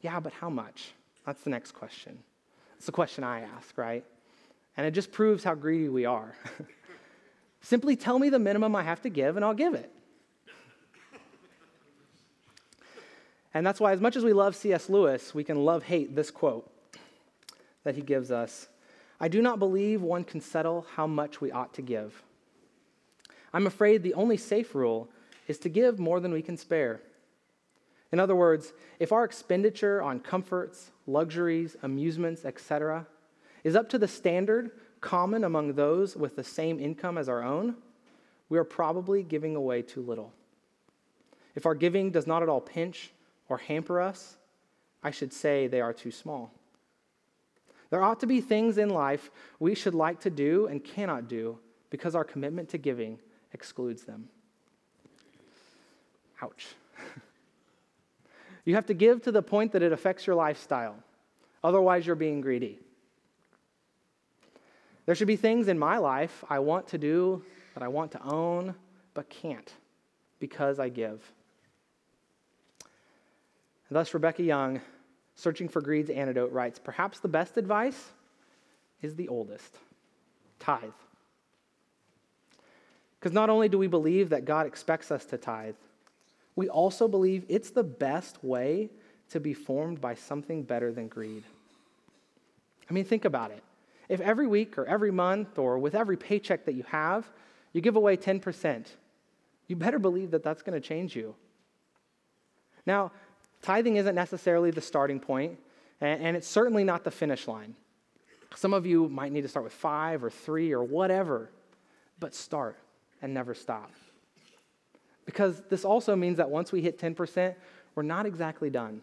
Yeah, 0.00 0.20
but 0.20 0.32
how 0.32 0.50
much? 0.50 0.92
That's 1.24 1.42
the 1.42 1.50
next 1.50 1.72
question. 1.72 2.18
It's 2.76 2.86
the 2.86 2.92
question 2.92 3.24
I 3.24 3.40
ask, 3.40 3.76
right? 3.78 4.04
And 4.76 4.86
it 4.86 4.92
just 4.92 5.10
proves 5.10 5.42
how 5.42 5.54
greedy 5.54 5.88
we 5.88 6.04
are. 6.04 6.34
Simply 7.60 7.96
tell 7.96 8.18
me 8.18 8.28
the 8.28 8.38
minimum 8.38 8.76
I 8.76 8.82
have 8.82 9.02
to 9.02 9.08
give, 9.08 9.36
and 9.36 9.44
I'll 9.44 9.54
give 9.54 9.74
it. 9.74 9.90
And 13.56 13.66
that's 13.66 13.80
why, 13.80 13.92
as 13.92 14.02
much 14.02 14.16
as 14.16 14.22
we 14.22 14.34
love 14.34 14.54
C.S. 14.54 14.90
Lewis, 14.90 15.34
we 15.34 15.42
can 15.42 15.64
love 15.64 15.84
hate 15.84 16.14
this 16.14 16.30
quote 16.30 16.70
that 17.84 17.94
he 17.94 18.02
gives 18.02 18.30
us 18.30 18.68
I 19.18 19.28
do 19.28 19.40
not 19.40 19.58
believe 19.58 20.02
one 20.02 20.24
can 20.24 20.42
settle 20.42 20.86
how 20.94 21.06
much 21.06 21.40
we 21.40 21.50
ought 21.50 21.72
to 21.74 21.80
give. 21.82 22.22
I'm 23.54 23.66
afraid 23.66 24.02
the 24.02 24.12
only 24.12 24.36
safe 24.36 24.74
rule 24.74 25.08
is 25.46 25.58
to 25.58 25.68
give 25.68 25.98
more 25.98 26.20
than 26.20 26.32
we 26.32 26.42
can 26.42 26.56
spare. 26.56 27.00
In 28.12 28.20
other 28.20 28.36
words, 28.36 28.72
if 28.98 29.12
our 29.12 29.24
expenditure 29.24 30.02
on 30.02 30.20
comforts, 30.20 30.90
luxuries, 31.06 31.76
amusements, 31.82 32.44
etc., 32.44 33.06
is 33.64 33.76
up 33.76 33.88
to 33.90 33.98
the 33.98 34.08
standard 34.08 34.70
common 35.00 35.44
among 35.44 35.74
those 35.74 36.16
with 36.16 36.36
the 36.36 36.44
same 36.44 36.78
income 36.78 37.18
as 37.18 37.28
our 37.28 37.42
own, 37.42 37.76
we 38.48 38.58
are 38.58 38.64
probably 38.64 39.22
giving 39.22 39.56
away 39.56 39.82
too 39.82 40.02
little. 40.02 40.32
If 41.54 41.66
our 41.66 41.74
giving 41.74 42.10
does 42.10 42.26
not 42.26 42.42
at 42.42 42.48
all 42.48 42.60
pinch 42.60 43.10
or 43.48 43.58
hamper 43.58 44.00
us, 44.00 44.36
I 45.02 45.10
should 45.10 45.32
say 45.32 45.66
they 45.66 45.80
are 45.80 45.92
too 45.92 46.10
small. 46.10 46.52
There 47.90 48.02
ought 48.02 48.20
to 48.20 48.26
be 48.26 48.40
things 48.40 48.78
in 48.78 48.90
life 48.90 49.30
we 49.58 49.74
should 49.74 49.94
like 49.94 50.20
to 50.20 50.30
do 50.30 50.66
and 50.66 50.82
cannot 50.82 51.28
do 51.28 51.58
because 51.90 52.14
our 52.14 52.24
commitment 52.24 52.68
to 52.70 52.78
giving 52.78 53.18
excludes 53.52 54.04
them. 54.04 54.28
Ouch. 56.42 56.74
you 58.64 58.74
have 58.74 58.86
to 58.86 58.94
give 58.94 59.22
to 59.22 59.32
the 59.32 59.42
point 59.42 59.72
that 59.72 59.82
it 59.82 59.92
affects 59.92 60.26
your 60.26 60.36
lifestyle. 60.36 60.96
Otherwise, 61.64 62.06
you're 62.06 62.16
being 62.16 62.40
greedy. 62.40 62.78
There 65.06 65.14
should 65.14 65.28
be 65.28 65.36
things 65.36 65.68
in 65.68 65.78
my 65.78 65.98
life 65.98 66.44
I 66.50 66.58
want 66.58 66.88
to 66.88 66.98
do, 66.98 67.44
that 67.74 67.82
I 67.82 67.88
want 67.88 68.12
to 68.12 68.22
own, 68.22 68.74
but 69.14 69.28
can't 69.28 69.72
because 70.40 70.78
I 70.78 70.88
give. 70.88 71.20
And 73.88 73.96
thus, 73.96 74.12
Rebecca 74.12 74.42
Young, 74.42 74.80
searching 75.36 75.68
for 75.68 75.80
greed's 75.80 76.10
antidote, 76.10 76.52
writes 76.52 76.80
Perhaps 76.82 77.20
the 77.20 77.28
best 77.28 77.56
advice 77.56 78.10
is 79.00 79.14
the 79.14 79.28
oldest 79.28 79.76
tithe. 80.58 80.90
Because 83.18 83.32
not 83.32 83.48
only 83.48 83.68
do 83.68 83.78
we 83.78 83.86
believe 83.86 84.30
that 84.30 84.44
God 84.44 84.66
expects 84.66 85.10
us 85.10 85.24
to 85.26 85.38
tithe, 85.38 85.74
we 86.56 86.68
also 86.68 87.06
believe 87.06 87.44
it's 87.48 87.70
the 87.70 87.84
best 87.84 88.42
way 88.42 88.90
to 89.30 89.38
be 89.38 89.54
formed 89.54 90.00
by 90.00 90.14
something 90.14 90.62
better 90.62 90.92
than 90.92 91.08
greed. 91.08 91.44
I 92.88 92.92
mean, 92.92 93.04
think 93.04 93.24
about 93.24 93.50
it. 93.50 93.62
If 94.08 94.20
every 94.20 94.46
week 94.46 94.78
or 94.78 94.86
every 94.86 95.10
month 95.10 95.58
or 95.58 95.78
with 95.78 95.94
every 95.94 96.16
paycheck 96.16 96.64
that 96.64 96.74
you 96.74 96.84
have, 96.84 97.28
you 97.72 97.80
give 97.80 97.96
away 97.96 98.16
10%, 98.16 98.86
you 99.66 99.76
better 99.76 99.98
believe 99.98 100.30
that 100.30 100.42
that's 100.42 100.62
going 100.62 100.80
to 100.80 100.86
change 100.86 101.14
you. 101.14 101.34
Now, 102.86 103.10
tithing 103.62 103.96
isn't 103.96 104.14
necessarily 104.14 104.70
the 104.70 104.80
starting 104.80 105.18
point, 105.18 105.58
and 106.00 106.36
it's 106.36 106.46
certainly 106.46 106.84
not 106.84 107.02
the 107.02 107.10
finish 107.10 107.48
line. 107.48 107.74
Some 108.54 108.72
of 108.72 108.86
you 108.86 109.08
might 109.08 109.32
need 109.32 109.42
to 109.42 109.48
start 109.48 109.64
with 109.64 109.72
five 109.72 110.22
or 110.22 110.30
three 110.30 110.72
or 110.72 110.84
whatever, 110.84 111.50
but 112.20 112.34
start 112.34 112.78
and 113.20 113.34
never 113.34 113.54
stop. 113.54 113.90
Because 115.26 115.62
this 115.68 115.84
also 115.84 116.16
means 116.16 116.38
that 116.38 116.48
once 116.48 116.72
we 116.72 116.80
hit 116.80 116.98
10%, 116.98 117.54
we're 117.94 118.02
not 118.02 118.24
exactly 118.24 118.70
done. 118.70 119.02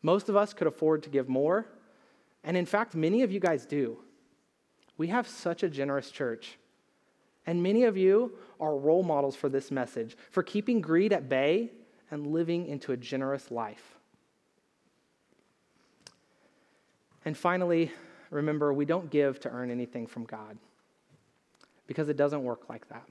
Most 0.00 0.28
of 0.28 0.36
us 0.36 0.54
could 0.54 0.66
afford 0.66 1.02
to 1.02 1.10
give 1.10 1.28
more, 1.28 1.66
and 2.44 2.56
in 2.56 2.66
fact, 2.66 2.94
many 2.94 3.22
of 3.22 3.32
you 3.32 3.40
guys 3.40 3.66
do. 3.66 3.98
We 4.96 5.08
have 5.08 5.28
such 5.28 5.62
a 5.62 5.68
generous 5.68 6.10
church. 6.10 6.58
And 7.46 7.62
many 7.62 7.84
of 7.84 7.96
you 7.96 8.32
are 8.60 8.76
role 8.76 9.02
models 9.02 9.34
for 9.34 9.48
this 9.48 9.70
message, 9.70 10.16
for 10.30 10.42
keeping 10.42 10.80
greed 10.80 11.12
at 11.12 11.28
bay 11.28 11.72
and 12.10 12.26
living 12.26 12.66
into 12.66 12.92
a 12.92 12.96
generous 12.96 13.50
life. 13.50 13.98
And 17.24 17.36
finally, 17.36 17.90
remember, 18.30 18.72
we 18.72 18.84
don't 18.84 19.10
give 19.10 19.40
to 19.40 19.50
earn 19.50 19.70
anything 19.70 20.06
from 20.06 20.24
God 20.24 20.58
because 21.86 22.08
it 22.08 22.16
doesn't 22.16 22.44
work 22.44 22.68
like 22.68 22.88
that. 22.88 23.08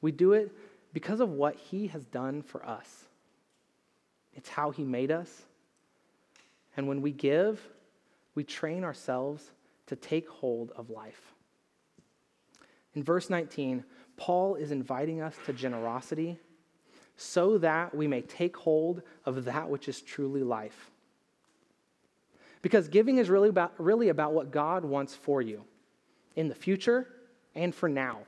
We 0.00 0.12
do 0.12 0.32
it 0.32 0.52
because 0.92 1.20
of 1.20 1.30
what 1.30 1.56
He 1.56 1.88
has 1.88 2.04
done 2.04 2.42
for 2.42 2.64
us. 2.66 3.06
It's 4.34 4.48
how 4.48 4.70
He 4.70 4.84
made 4.84 5.10
us. 5.10 5.42
And 6.76 6.88
when 6.88 7.02
we 7.02 7.12
give, 7.12 7.60
we 8.34 8.44
train 8.44 8.84
ourselves 8.84 9.50
to 9.86 9.96
take 9.96 10.28
hold 10.28 10.72
of 10.76 10.90
life. 10.90 11.34
In 12.94 13.02
verse 13.02 13.30
19, 13.30 13.84
Paul 14.16 14.54
is 14.56 14.70
inviting 14.70 15.20
us 15.20 15.34
to 15.46 15.52
generosity 15.52 16.38
so 17.16 17.58
that 17.58 17.94
we 17.94 18.06
may 18.06 18.22
take 18.22 18.56
hold 18.56 19.02
of 19.26 19.44
that 19.44 19.68
which 19.68 19.88
is 19.88 20.00
truly 20.00 20.42
life. 20.42 20.90
Because 22.62 22.88
giving 22.88 23.18
is 23.18 23.30
really 23.30 23.48
about, 23.48 23.72
really 23.78 24.08
about 24.08 24.32
what 24.32 24.50
God 24.50 24.84
wants 24.84 25.14
for 25.14 25.40
you 25.40 25.64
in 26.36 26.48
the 26.48 26.54
future 26.54 27.06
and 27.54 27.74
for 27.74 27.88
now. 27.88 28.20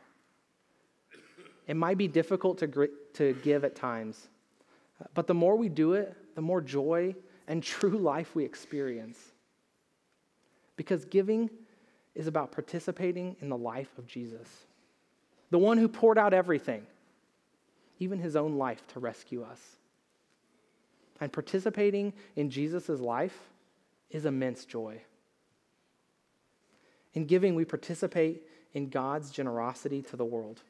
It 1.66 1.76
might 1.76 1.98
be 1.98 2.08
difficult 2.08 2.58
to, 2.58 2.88
to 3.14 3.32
give 3.42 3.64
at 3.64 3.76
times, 3.76 4.28
but 5.14 5.26
the 5.26 5.34
more 5.34 5.56
we 5.56 5.68
do 5.68 5.94
it, 5.94 6.16
the 6.34 6.42
more 6.42 6.60
joy 6.60 7.14
and 7.48 7.62
true 7.62 7.98
life 7.98 8.34
we 8.34 8.44
experience. 8.44 9.18
Because 10.76 11.04
giving 11.04 11.50
is 12.14 12.26
about 12.26 12.52
participating 12.52 13.36
in 13.40 13.48
the 13.48 13.56
life 13.56 13.98
of 13.98 14.06
Jesus, 14.06 14.48
the 15.50 15.58
one 15.58 15.78
who 15.78 15.88
poured 15.88 16.18
out 16.18 16.34
everything, 16.34 16.86
even 17.98 18.18
his 18.18 18.36
own 18.36 18.56
life, 18.56 18.86
to 18.88 19.00
rescue 19.00 19.42
us. 19.42 19.60
And 21.20 21.32
participating 21.32 22.12
in 22.36 22.50
Jesus' 22.50 22.88
life 22.88 23.38
is 24.10 24.26
immense 24.26 24.64
joy. 24.64 25.00
In 27.14 27.26
giving, 27.26 27.54
we 27.54 27.64
participate 27.64 28.42
in 28.74 28.88
God's 28.88 29.30
generosity 29.30 30.02
to 30.02 30.16
the 30.16 30.24
world. 30.24 30.62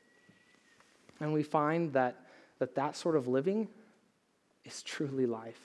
And 1.22 1.32
we 1.32 1.44
find 1.44 1.92
that 1.92 2.16
that, 2.58 2.74
that 2.74 2.96
sort 2.96 3.14
of 3.14 3.28
living 3.28 3.68
is 4.64 4.82
truly 4.82 5.24
life. 5.24 5.60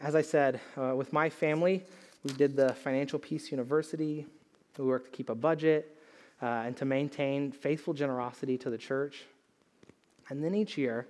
As 0.00 0.14
I 0.14 0.22
said, 0.22 0.60
uh, 0.76 0.94
with 0.94 1.12
my 1.12 1.28
family, 1.28 1.82
we 2.22 2.32
did 2.34 2.54
the 2.54 2.72
Financial 2.72 3.18
Peace 3.18 3.50
University. 3.50 4.26
We 4.78 4.84
worked 4.84 5.06
to 5.06 5.10
keep 5.10 5.28
a 5.28 5.34
budget 5.34 5.98
uh, 6.40 6.46
and 6.46 6.76
to 6.76 6.84
maintain 6.84 7.50
faithful 7.50 7.94
generosity 7.94 8.56
to 8.58 8.70
the 8.70 8.78
church. 8.78 9.24
And 10.28 10.42
then 10.42 10.54
each 10.54 10.78
year, 10.78 11.08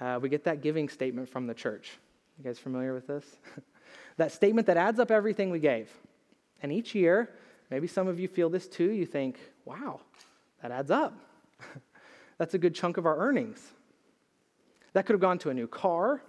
uh, 0.00 0.18
we 0.20 0.28
get 0.28 0.44
that 0.44 0.60
giving 0.60 0.90
statement 0.90 1.30
from 1.30 1.46
the 1.46 1.54
church. 1.54 1.98
You 2.38 2.44
guys 2.44 2.58
familiar 2.58 2.92
with 2.92 3.06
this? 3.06 3.24
that 4.18 4.32
statement 4.32 4.66
that 4.66 4.76
adds 4.76 5.00
up 5.00 5.10
everything 5.10 5.50
we 5.50 5.60
gave. 5.60 5.90
And 6.62 6.70
each 6.70 6.94
year, 6.94 7.30
maybe 7.70 7.86
some 7.86 8.06
of 8.06 8.20
you 8.20 8.28
feel 8.28 8.50
this 8.50 8.66
too, 8.66 8.90
you 8.90 9.06
think, 9.06 9.38
wow, 9.64 10.00
that 10.64 10.72
adds 10.72 10.90
up. 10.90 11.14
That's 12.38 12.54
a 12.54 12.58
good 12.58 12.74
chunk 12.74 12.96
of 12.96 13.04
our 13.04 13.18
earnings. 13.18 13.60
That 14.94 15.04
could 15.04 15.12
have 15.12 15.20
gone 15.20 15.38
to 15.40 15.50
a 15.50 15.54
new 15.54 15.66
car, 15.66 16.22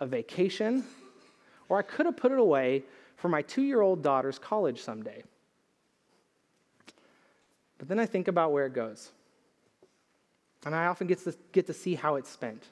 a 0.00 0.06
vacation, 0.06 0.82
or 1.68 1.78
I 1.78 1.82
could 1.82 2.04
have 2.06 2.16
put 2.16 2.32
it 2.32 2.38
away 2.40 2.82
for 3.16 3.28
my 3.28 3.42
two 3.42 3.62
year 3.62 3.80
old 3.80 4.02
daughter's 4.02 4.40
college 4.40 4.82
someday. 4.82 5.22
But 7.78 7.86
then 7.86 8.00
I 8.00 8.06
think 8.06 8.26
about 8.26 8.50
where 8.50 8.66
it 8.66 8.74
goes. 8.74 9.12
And 10.66 10.74
I 10.74 10.86
often 10.86 11.06
get 11.06 11.22
to, 11.22 11.32
get 11.52 11.68
to 11.68 11.72
see 11.72 11.94
how 11.94 12.16
it's 12.16 12.28
spent. 12.28 12.64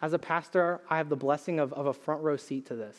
As 0.00 0.12
a 0.12 0.20
pastor, 0.20 0.82
I 0.88 0.98
have 0.98 1.08
the 1.08 1.16
blessing 1.16 1.58
of, 1.58 1.72
of 1.72 1.86
a 1.86 1.92
front 1.92 2.22
row 2.22 2.36
seat 2.36 2.66
to 2.66 2.76
this. 2.76 2.96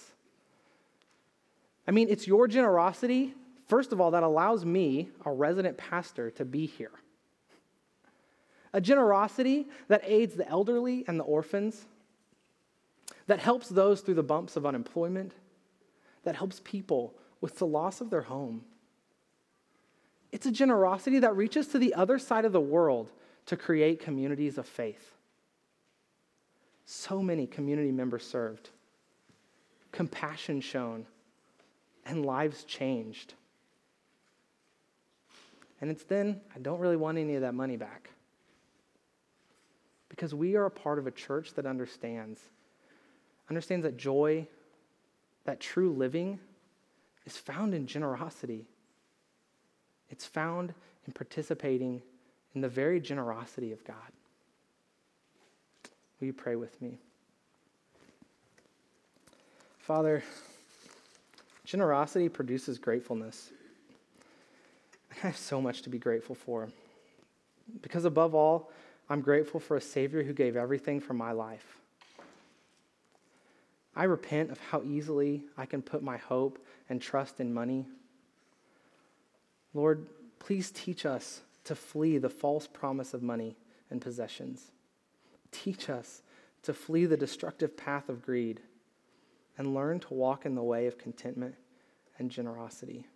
I 1.87 1.91
mean, 1.91 2.09
it's 2.09 2.27
your 2.27 2.49
generosity, 2.49 3.33
first 3.67 3.93
of 3.93 4.01
all, 4.01 4.11
that 4.11 4.23
allows 4.23 4.65
me, 4.65 5.09
a 5.25 5.31
resident 5.31 5.77
pastor, 5.77 6.31
to 6.31 6.45
be 6.45 6.65
here. 6.65 6.91
A 8.73 8.81
generosity 8.81 9.67
that 9.87 10.01
aids 10.03 10.35
the 10.35 10.47
elderly 10.47 11.05
and 11.07 11.19
the 11.19 11.23
orphans, 11.23 11.85
that 13.27 13.39
helps 13.39 13.69
those 13.69 14.01
through 14.01 14.15
the 14.15 14.23
bumps 14.23 14.55
of 14.55 14.65
unemployment, 14.65 15.33
that 16.23 16.35
helps 16.35 16.61
people 16.63 17.13
with 17.41 17.57
the 17.57 17.67
loss 17.67 18.01
of 18.01 18.09
their 18.09 18.21
home. 18.21 18.63
It's 20.31 20.45
a 20.45 20.51
generosity 20.51 21.19
that 21.19 21.35
reaches 21.35 21.67
to 21.67 21.79
the 21.79 21.93
other 21.93 22.19
side 22.19 22.45
of 22.45 22.51
the 22.51 22.61
world 22.61 23.11
to 23.45 23.55
create 23.55 24.01
communities 24.01 24.57
of 24.57 24.65
faith. 24.65 25.13
So 26.85 27.21
many 27.21 27.47
community 27.47 27.91
members 27.91 28.25
served, 28.25 28.69
compassion 29.91 30.61
shown, 30.61 31.05
and 32.05 32.25
lives 32.25 32.63
changed. 32.63 33.33
And 35.79 35.91
it's 35.91 36.03
then, 36.03 36.41
I 36.55 36.59
don't 36.59 36.79
really 36.79 36.95
want 36.95 37.17
any 37.17 37.35
of 37.35 37.41
that 37.41 37.53
money 37.53 37.77
back. 37.77 38.09
Because 40.09 40.33
we 40.33 40.55
are 40.55 40.65
a 40.65 40.71
part 40.71 40.97
of 40.99 41.05
a 41.05 41.11
church 41.11 41.53
that 41.53 41.65
understands, 41.65 42.41
understands 43.49 43.83
that 43.83 43.97
joy, 43.97 44.47
that 45.45 45.59
true 45.59 45.91
living, 45.93 46.39
is 47.25 47.37
found 47.37 47.73
in 47.73 47.85
generosity. 47.85 48.65
It's 50.09 50.25
found 50.25 50.73
in 51.05 51.13
participating 51.13 52.01
in 52.55 52.61
the 52.61 52.69
very 52.69 52.99
generosity 52.99 53.71
of 53.71 53.83
God. 53.83 53.95
Will 56.19 56.27
you 56.27 56.33
pray 56.33 56.55
with 56.55 56.81
me? 56.81 56.97
Father, 59.77 60.23
generosity 61.63 62.27
produces 62.27 62.77
gratefulness. 62.77 63.51
I 65.23 65.27
have 65.27 65.37
so 65.37 65.61
much 65.61 65.81
to 65.83 65.89
be 65.89 65.97
grateful 65.97 66.35
for. 66.35 66.69
Because 67.81 68.05
above 68.05 68.35
all, 68.35 68.71
I'm 69.09 69.21
grateful 69.21 69.59
for 69.59 69.77
a 69.77 69.81
Savior 69.81 70.23
who 70.23 70.33
gave 70.33 70.55
everything 70.55 70.99
for 70.99 71.13
my 71.13 71.31
life. 71.31 71.77
I 73.95 74.03
repent 74.03 74.51
of 74.51 74.59
how 74.59 74.83
easily 74.83 75.43
I 75.57 75.65
can 75.65 75.81
put 75.81 76.03
my 76.03 76.17
hope 76.17 76.63
and 76.87 77.01
trust 77.01 77.39
in 77.39 77.53
money. 77.53 77.87
Lord, 79.73 80.07
please 80.39 80.69
teach 80.71 81.05
us 81.05 81.41
to 81.63 81.73
flee 81.73 82.17
the 82.19 82.29
false 82.29 82.67
promise 82.67 83.13
of 83.13 83.23
money 83.23 83.57
and 83.89 84.01
possessions. 84.01 84.71
Teach 85.51 85.89
us 85.89 86.21
to 86.63 86.73
flee 86.73 87.05
the 87.05 87.17
destructive 87.17 87.75
path 87.75 88.07
of 88.07 88.23
greed 88.23 88.61
and 89.57 89.73
learn 89.73 89.99
to 90.01 90.13
walk 90.13 90.45
in 90.45 90.53
the 90.53 90.63
way 90.63 90.85
of 90.85 90.97
contentment 90.97 91.55
and 92.19 92.29
generosity. 92.29 93.07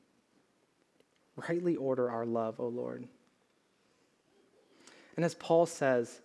Rightly 1.36 1.76
order 1.76 2.10
our 2.10 2.26
love, 2.26 2.60
O 2.60 2.68
Lord. 2.68 3.08
And 5.16 5.26
as 5.26 5.36
Paul 5.36 5.66
says, 5.66 6.22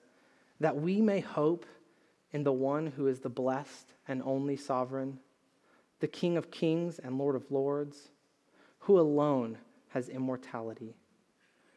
that 0.61 0.77
we 0.77 1.01
may 1.01 1.21
hope 1.21 1.67
in 2.33 2.45
the 2.45 2.53
one 2.53 2.87
who 2.87 3.07
is 3.07 3.21
the 3.21 3.29
blessed 3.29 3.93
and 4.09 4.23
only 4.25 4.57
sovereign, 4.57 5.19
the 6.01 6.09
King 6.09 6.37
of 6.37 6.51
kings 6.51 6.99
and 6.99 7.19
Lord 7.19 7.37
of 7.37 7.51
lords, 7.51 8.09
who 8.81 8.99
alone 8.99 9.59
has 9.89 10.09
immortality, 10.09 10.95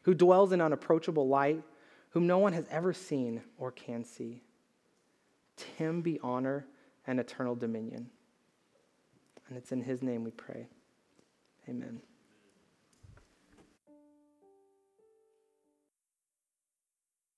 who 0.04 0.14
dwells 0.14 0.52
in 0.52 0.62
unapproachable 0.62 1.28
light 1.28 1.64
whom 2.10 2.26
no 2.26 2.40
one 2.40 2.54
has 2.54 2.66
ever 2.70 2.94
seen 2.94 3.42
or 3.58 3.72
can 3.72 4.04
see. 4.04 4.42
To 5.58 5.66
him 5.78 6.02
be 6.02 6.20
honor 6.24 6.66
and 7.06 7.20
eternal 7.20 7.56
dominion. 7.56 8.10
And 9.48 9.58
it's 9.58 9.72
in 9.72 9.82
his 9.82 10.02
name 10.02 10.24
we 10.24 10.32
pray. 10.32 10.68
Amen. 11.68 12.02